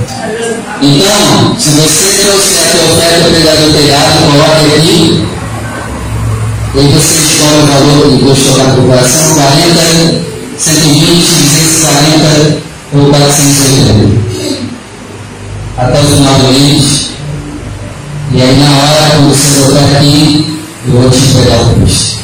Então, 0.81 1.59
se 1.59 1.69
você 1.71 2.21
trouxer 2.21 2.63
a 2.63 2.71
tua 2.71 2.85
oferta 2.85 3.29
pregador 3.29 3.73
telhado, 3.73 4.31
coloque 4.31 4.75
aqui. 4.75 5.25
E 6.75 6.79
aí 6.79 6.87
você 6.87 7.19
escolhe 7.19 7.57
o 7.57 7.65
valor 7.65 8.09
que 8.09 8.23
gostou 8.23 8.57
da 8.57 8.73
população, 8.73 9.33
40 9.35 10.37
120, 10.57 11.19
240 11.19 12.61
ou 12.93 13.09
480. 13.09 14.27
Até 15.77 15.99
o 15.99 16.03
final 16.03 16.33
do 16.33 16.51
mês. 16.51 17.09
E 18.31 18.41
aí 18.41 18.57
na 18.57 18.65
hora, 18.65 19.11
quando 19.11 19.29
você 19.29 19.59
voltar 19.61 19.97
aqui, 19.97 20.59
eu 20.87 20.93
vou 20.93 21.09
te 21.09 21.17
entregar 21.17 21.61
o 21.61 21.75
custo. 21.75 22.17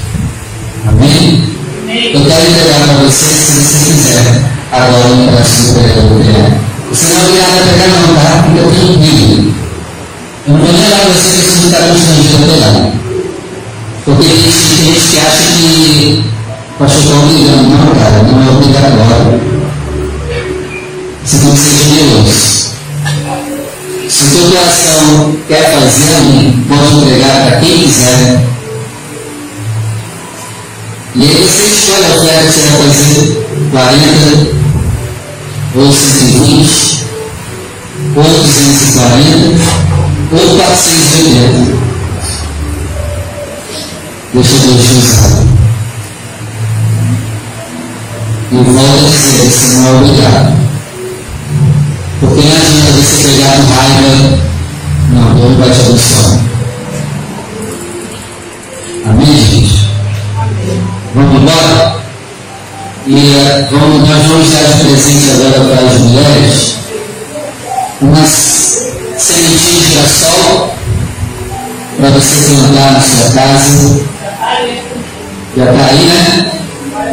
Amém? 0.88 1.53
Eu 1.94 2.26
quero 2.26 2.50
entregar 2.50 2.80
para 2.86 2.94
você, 3.04 3.26
se 3.26 3.56
você 3.56 3.86
quiser, 3.86 4.42
agora 4.72 5.14
um 5.14 5.28
pedaço 5.28 5.74
do 5.74 5.80
pregador 5.80 6.24
Você 6.90 7.06
não 7.06 7.20
é 7.20 7.24
obrigado 7.24 7.54
a 7.54 7.66
pegar 7.70 7.88
não, 7.88 8.16
tá? 8.16 8.44
Porque 8.44 8.60
eu 8.60 8.72
tenho 8.72 8.98
Bíblia. 8.98 9.54
Eu 10.48 10.54
não 10.54 10.60
vou 10.60 10.74
negar 10.74 11.02
a 11.02 11.14
você 11.14 11.38
que 11.38 11.46
você 11.46 11.60
não 11.60 11.66
está 11.68 11.78
constrangido 11.88 12.36
a 12.36 12.48
pegar. 12.48 12.92
Porque 14.06 14.24
tem 14.24 14.42
gente 14.42 15.08
que 15.08 15.20
acha 15.20 15.46
que 15.54 16.26
pastor 16.80 17.00
está 17.00 17.16
obrigando. 17.16 17.70
Não, 17.70 17.96
cara, 17.96 18.24
não 18.24 18.42
é 18.42 18.50
obrigatório. 18.50 19.42
Você 21.24 21.38
tem 21.38 21.52
que 21.52 21.60
ser 21.60 21.78
generoso. 21.78 22.74
Se 24.10 24.24
o 24.24 24.30
teu 24.32 24.50
coração 24.50 25.38
quer 25.48 25.72
fazer, 25.72 26.54
pode 26.68 26.96
entregar 26.96 27.50
para 27.50 27.60
quem 27.60 27.80
quiser. 27.84 28.53
E 31.16 31.22
aí 31.22 31.30
você 31.30 31.66
escolhe 31.68 32.06
a 32.06 32.16
oferta 32.16 32.48
que 32.48 32.54
você 32.54 32.68
vai 32.70 32.90
fazer 32.90 33.46
40 33.70 34.64
ou 35.76 35.92
120 35.92 37.06
ou 38.16 38.24
240 38.24 39.62
ou 40.32 40.40
480. 40.58 41.84
Deixa 44.34 44.58
Deus 44.58 44.84
te 44.84 44.94
usar. 44.98 45.44
E 48.52 48.56
volto 48.56 49.06
a 49.06 49.10
dizer, 49.10 49.50
você 49.52 49.76
não 49.76 49.88
é 49.88 49.92
obrigado. 49.92 50.54
Porque 52.20 52.42
não 52.42 52.56
adianta 52.58 52.92
você 52.92 53.18
pegar 53.28 53.52
raiva, 53.52 54.12
não, 55.12 55.36
Deus 55.36 55.58
vai 55.58 55.70
te 55.70 55.80
abençoar. 55.80 56.53
Vamos, 63.44 64.08
nós 64.08 64.24
vamos 64.26 64.52
dar 64.52 64.64
de 64.64 64.84
presente 64.86 65.30
agora 65.32 65.76
para 65.76 65.86
as 65.86 66.00
mulheres 66.00 66.76
umas 68.00 68.30
sementinhas 69.18 69.80
de 69.80 69.90
girassol 69.90 70.74
para 71.98 72.10
você 72.10 72.36
plantar 72.56 72.94
na 72.94 73.02
sua 73.02 73.32
casa. 73.34 74.02
Já 75.58 75.72
está 75.72 75.86
aí, 75.86 76.06
né? 76.06 76.52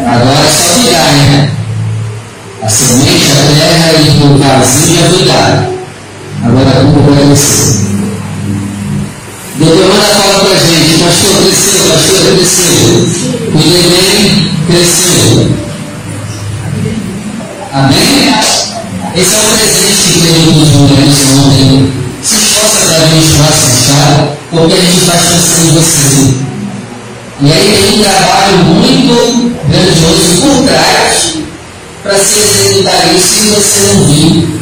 Agora 0.06 0.46
é 0.46 0.52
só 0.52 0.72
virar, 0.74 1.12
né? 1.12 1.50
A 2.62 2.68
semente, 2.68 3.32
a 3.32 3.34
terra 3.34 3.92
e 3.98 4.22
o 4.22 4.38
vazio 4.38 4.96
já 4.96 5.10
foi 5.10 5.24
dado. 5.24 5.80
Agora 6.44 6.70
tudo 6.80 7.12
vai 7.12 7.26
crescer. 7.26 7.90
Doutor 9.58 9.88
Manda 9.88 10.06
fala 10.06 10.38
para 10.38 10.52
a 10.52 10.58
gente, 10.60 11.02
pastor 11.02 11.42
cresceu, 11.42 11.84
pastor 11.92 12.22
cresceu. 12.36 13.40
O 13.52 13.58
neném 13.58 14.50
cresceu. 14.68 15.69
Amém? 17.72 18.34
Esse 19.14 19.36
é 19.36 19.40
um 19.40 19.56
presente 19.56 20.02
que 20.02 20.20
veio 20.20 20.52
dos 20.52 20.68
mulheres 20.70 21.14
ontem. 21.38 21.92
Se 22.22 22.34
esforça 22.34 22.80
para 22.86 23.06
gente 23.06 23.36
facilitar, 23.38 24.28
porque 24.50 24.74
a 24.74 24.80
gente 24.80 25.00
faz 25.06 25.22
pensando 25.28 25.72
você. 25.74 26.34
E 27.40 27.52
aí 27.52 27.74
tem 27.74 27.98
um 27.98 28.02
trabalho 28.02 28.56
muito 28.64 29.56
grandioso 29.68 30.42
por 30.42 30.66
trás 30.66 31.38
para 32.02 32.18
se 32.18 32.40
executar 32.40 33.14
isso 33.14 33.34
se 33.34 33.50
você 33.50 33.80
não 33.80 34.04
vir. 34.04 34.60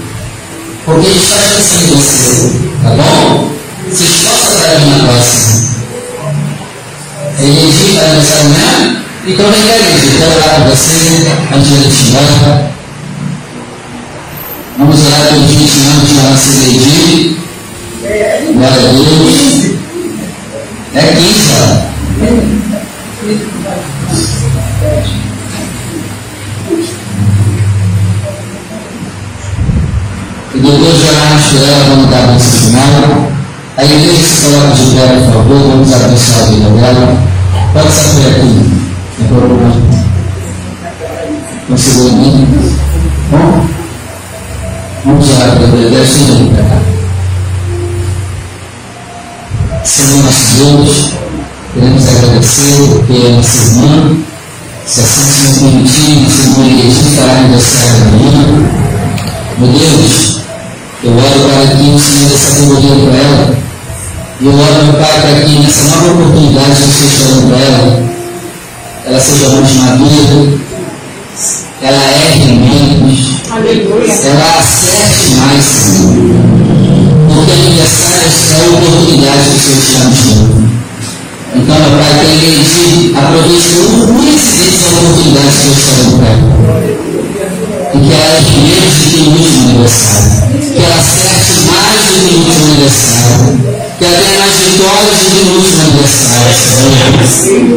Porque 0.84 1.06
a 1.06 1.10
gente 1.10 1.26
faz 1.26 1.52
pensando 1.52 1.96
você. 1.96 2.60
Tá 2.82 2.90
bom? 2.90 3.52
Se 3.90 4.04
esforça 4.04 4.50
para 4.50 4.78
mim 4.80 4.90
na 4.90 5.08
próxima. 5.08 5.68
Ele 7.40 7.96
vai 7.96 8.16
nessa 8.16 8.42
manhã 8.44 9.02
e 9.26 9.32
como 9.34 9.54
é 9.54 9.60
que 9.60 9.70
é 9.70 9.78
isso? 9.78 10.22
Eu 10.22 10.30
orar 10.36 10.62
com 10.62 10.70
você, 10.70 10.92
antes 11.54 11.70
de 11.70 11.88
te 11.90 12.08
embora. 12.10 12.77
Vamos 14.78 15.04
orar 15.06 15.26
pelos 15.26 15.50
20 15.50 15.86
anos 15.86 16.08
de 16.08 16.14
nossa 16.14 16.62
igreja. 16.68 17.36
Glória 18.52 18.78
a 18.78 18.92
Deus. 18.92 19.74
É 20.94 21.02
15, 21.16 21.52
ó. 21.58 21.88
E 30.54 30.60
depois 30.60 30.96
de 30.96 31.08
orarmos 31.08 31.44
por 31.44 31.62
ela, 31.64 31.84
vamos 31.88 32.10
dar 32.10 32.36
esse 32.36 32.50
final. 32.66 33.32
A 33.76 33.84
igreja 33.84 34.28
se 34.28 34.42
coloca 34.44 34.74
de 34.74 34.82
pé, 34.94 35.06
por 35.08 35.32
favor, 35.32 35.58
vamos 35.58 35.92
abençoar 35.92 36.40
a 36.40 36.46
vida 36.46 36.70
dela. 36.70 37.18
Pode 37.72 37.92
sair 37.92 38.26
aqui. 38.28 38.46
Não 38.46 39.26
tem 39.26 39.26
problema. 39.26 39.74
Conseguiu 41.66 42.12
mim? 42.12 42.46
Bom? 43.32 43.77
Orar 45.04 45.56
pela 45.56 45.76
vida 45.76 46.62
cá. 46.62 46.80
Senhor 49.84 50.24
nosso 50.24 50.54
Deus, 50.56 51.12
queremos 51.72 52.08
agradecer 52.08 52.88
porque 52.88 53.12
a 53.12 53.30
nossa 53.30 53.58
irmã, 53.62 54.16
se 54.84 55.00
assim 55.00 55.24
se 55.24 55.38
nos 55.38 55.58
permitir, 55.58 56.26
irmã 56.42 56.66
Egedi 56.66 57.16
fará 57.16 57.32
aniversário 57.32 58.02
amanhã. 58.02 58.44
Meu 59.58 59.68
Deus, 59.68 60.40
eu 61.04 61.12
oro 61.12 61.40
para 61.48 61.76
que 61.76 61.82
o 61.90 61.98
Senhor 61.98 62.28
dê 62.28 62.38
sabedoria 62.38 63.08
para 63.08 63.18
ela. 63.18 63.56
E 64.40 64.46
eu 64.46 64.52
oro, 64.52 64.84
meu 64.84 64.94
Pai, 64.94 65.20
para 65.20 65.40
que 65.40 65.58
nessa 65.60 65.82
nova 65.96 66.12
oportunidade 66.12 66.82
que 66.82 66.88
o 66.88 66.92
Senhor 66.92 67.10
está 67.12 67.24
dando 67.28 67.48
para 67.48 67.58
ela, 67.58 68.02
ela 69.06 69.20
seja 69.20 69.48
mais 69.48 69.74
madura, 69.76 70.58
oportunidade 79.38 79.50
que 79.50 79.58
o 79.58 79.62
Senhor 79.62 79.78
está 79.78 80.04
nos 80.04 80.18
dando. 80.24 80.78
Então, 81.54 81.76
meu 81.78 81.90
Pai, 81.98 82.12
a 82.12 82.34
igreja 82.34 82.80
aproveite 83.18 83.78
muitas 84.12 84.48
vezes 84.58 84.84
a 84.84 84.88
oportunidade 84.88 85.48
que 85.48 85.58
Senhor 85.58 85.78
está 85.78 86.02
dando. 86.08 86.48
E 87.94 87.98
que 87.98 88.12
ela 88.12 88.34
erre 88.36 88.60
menos 88.60 88.94
do 88.98 89.04
que 89.08 89.20
o 89.20 89.30
último 89.30 89.62
aniversário. 89.70 90.38
Que 90.58 90.82
ela 90.82 90.98
acerte 90.98 91.52
mais 91.70 92.06
do 92.06 92.18
que 92.18 92.28
o 92.28 92.38
último 92.38 92.64
aniversário. 92.64 93.50
Que 93.98 94.04
ela 94.04 94.16
tenha 94.18 94.38
mais 94.38 94.56
vitórias 94.58 95.18
do 95.18 95.30
que 95.30 95.40
último 95.56 95.80
aniversário. 95.82 96.54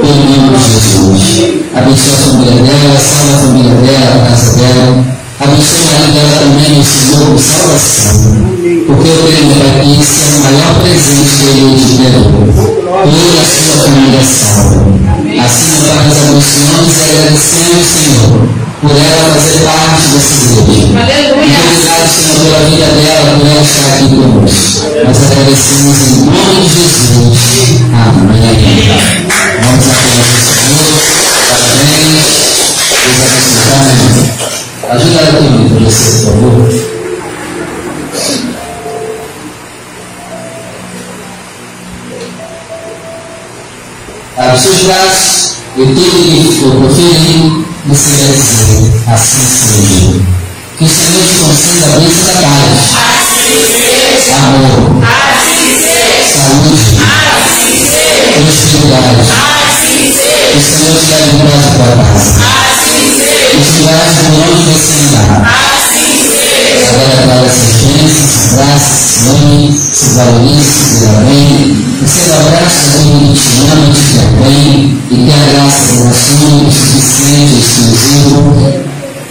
Pelo 0.02 0.22
nome 0.26 0.58
de 0.58 0.66
Jesus. 0.66 1.24
Abençoa 1.74 2.14
a 2.14 2.22
família 2.22 2.62
dela, 2.64 3.00
salva 3.00 3.34
a 3.34 3.40
família 3.40 3.76
dela, 3.76 4.16
a 4.16 4.30
casa 4.30 4.58
dela. 4.58 5.21
O 5.42 5.48
marido 5.48 6.14
dela 6.14 6.38
também, 6.40 6.70
meu 6.76 6.84
Senhor, 6.84 7.40
salvação. 7.40 8.22
Porque 8.86 9.10
eu 9.10 9.16
meu 9.16 9.50
Pai, 9.58 9.74
que 9.82 9.90
esse 10.00 10.22
é 10.22 10.30
o 10.30 10.40
maior 10.40 10.74
presente 10.82 11.34
que 11.36 11.46
ele 11.50 11.74
te 11.80 11.92
deu. 11.98 12.22
Toda 12.86 13.42
a 13.42 13.50
sua 13.50 13.76
família 13.78 14.22
salva. 14.22 14.86
Assim, 15.44 15.74
nós 15.82 16.18
abençoamos 16.22 16.94
e 16.94 17.02
agradecemos, 17.02 17.88
Senhor, 17.88 18.44
por 18.82 18.92
ela 18.92 19.26
fazer 19.34 19.58
parte 19.66 20.06
igreja. 20.06 21.02
Aleluia. 21.02 21.58
Obrigado, 21.58 22.08
Senhor, 22.12 22.38
pela 22.42 22.60
vida 22.70 22.86
dela, 22.86 23.32
por 23.40 23.48
ela 23.48 23.62
estar 23.62 23.88
aqui 23.88 24.06
conosco. 24.10 24.86
Nós 25.04 25.20
agradecemos 25.24 25.98
em 26.02 26.22
nome 26.22 26.62
de 26.62 26.74
Jesus. 26.76 27.40
Amém. 27.92 28.46
Vamos 29.64 29.86
aplaudir 29.90 30.38
o 30.38 30.46
Senhor. 30.54 31.02
Parabéns. 31.82 32.52
Deus 32.92 33.82
abençoe. 33.82 34.42
Ajuda 34.92 35.20
ela 35.22 35.38
comigo, 35.38 35.80
você, 35.86 36.26
por 36.26 36.42
favor. 36.42 36.68
Abra 44.36 44.54
os 44.54 44.62
seus 44.62 44.80
braços 44.84 45.56
e 45.78 45.86
tudo 45.86 45.96
que 45.96 46.44
for 46.60 46.76
proferido, 46.76 47.66
vai 47.86 47.96
dizer, 47.96 48.92
assim 49.08 49.46
seja. 49.48 50.20
Que 50.78 50.84
o 50.84 50.88
Senhor 50.90 51.24
te 51.24 51.36
conceda 51.40 51.86
a 51.86 51.98
bênção 51.98 52.26
da 52.26 52.42
paz, 52.92 53.32
amor, 54.42 55.04
saúde, 56.36 57.00
prosperidade. 58.44 59.24
Que 60.52 60.58
o 60.58 60.62
Senhor 60.62 61.00
te 61.00 61.06
leve 61.12 61.32
em 61.32 61.48
paz 61.48 61.66
para 61.78 61.96
casa. 61.96 63.31
E 63.52 63.60
te 63.60 63.84
guarde 63.84 64.16
por 64.16 64.40
onde 64.48 64.64
você 64.72 64.94
andar. 64.94 65.52
Agora 66.88 67.18
para 67.26 67.46
essas 67.46 67.74
bênçãos, 67.84 68.36
abraços, 68.54 69.12
ame, 69.30 69.60
se 69.92 70.06
valorize, 70.16 70.72
se 70.72 70.96
dê 71.00 71.12
bem. 71.26 71.86
Receba 72.02 72.36
abraços 72.36 72.86
daquele 72.88 73.28
que 73.34 73.44
te 73.44 73.60
ama, 73.72 73.88
te 73.94 74.04
quer 74.14 74.30
bem. 74.42 74.76
E 75.12 75.16
que 75.16 75.32
a 75.32 75.36
graça 75.52 75.84
do 75.94 76.04
único, 76.48 76.72
suficiente, 76.72 77.60
exclusivo 77.60 78.42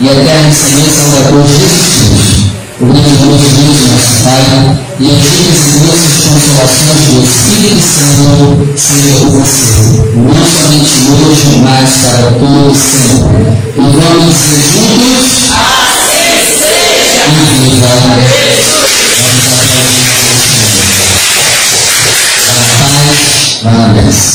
e 0.01 0.09
eterno 0.09 0.53
Senhor 0.53 0.87
e 0.87 0.93
Salvador 0.93 1.47
Jesus 1.47 1.89
Cristo, 2.09 2.40
o 2.81 2.87
menino 2.87 3.37
Deus, 3.37 3.91
nosso 3.91 4.23
Pai, 4.25 4.79
e 4.99 5.11
aqueles 5.11 5.61
doces 5.85 6.17
consolações 6.29 7.05
do 7.11 7.21
Espírito 7.23 7.83
Santo 7.83 8.73
sejam 8.75 9.17
com 9.19 9.31
você, 9.41 9.69
não 10.17 10.35
somente 10.47 10.97
hoje, 11.11 11.61
mas 11.63 11.91
para 12.07 12.31
todos 12.33 12.79
sempre. 12.79 13.45
E 13.77 13.81
vamos 13.81 14.35
ser 14.35 14.63
juntos? 14.63 15.51
Assim 15.53 16.41
seja! 16.57 17.21
E 17.27 17.45
viva 17.61 17.93
Jesus! 18.09 18.71
A 22.71 22.85
paz, 22.89 23.61
parabéns. 23.63 24.31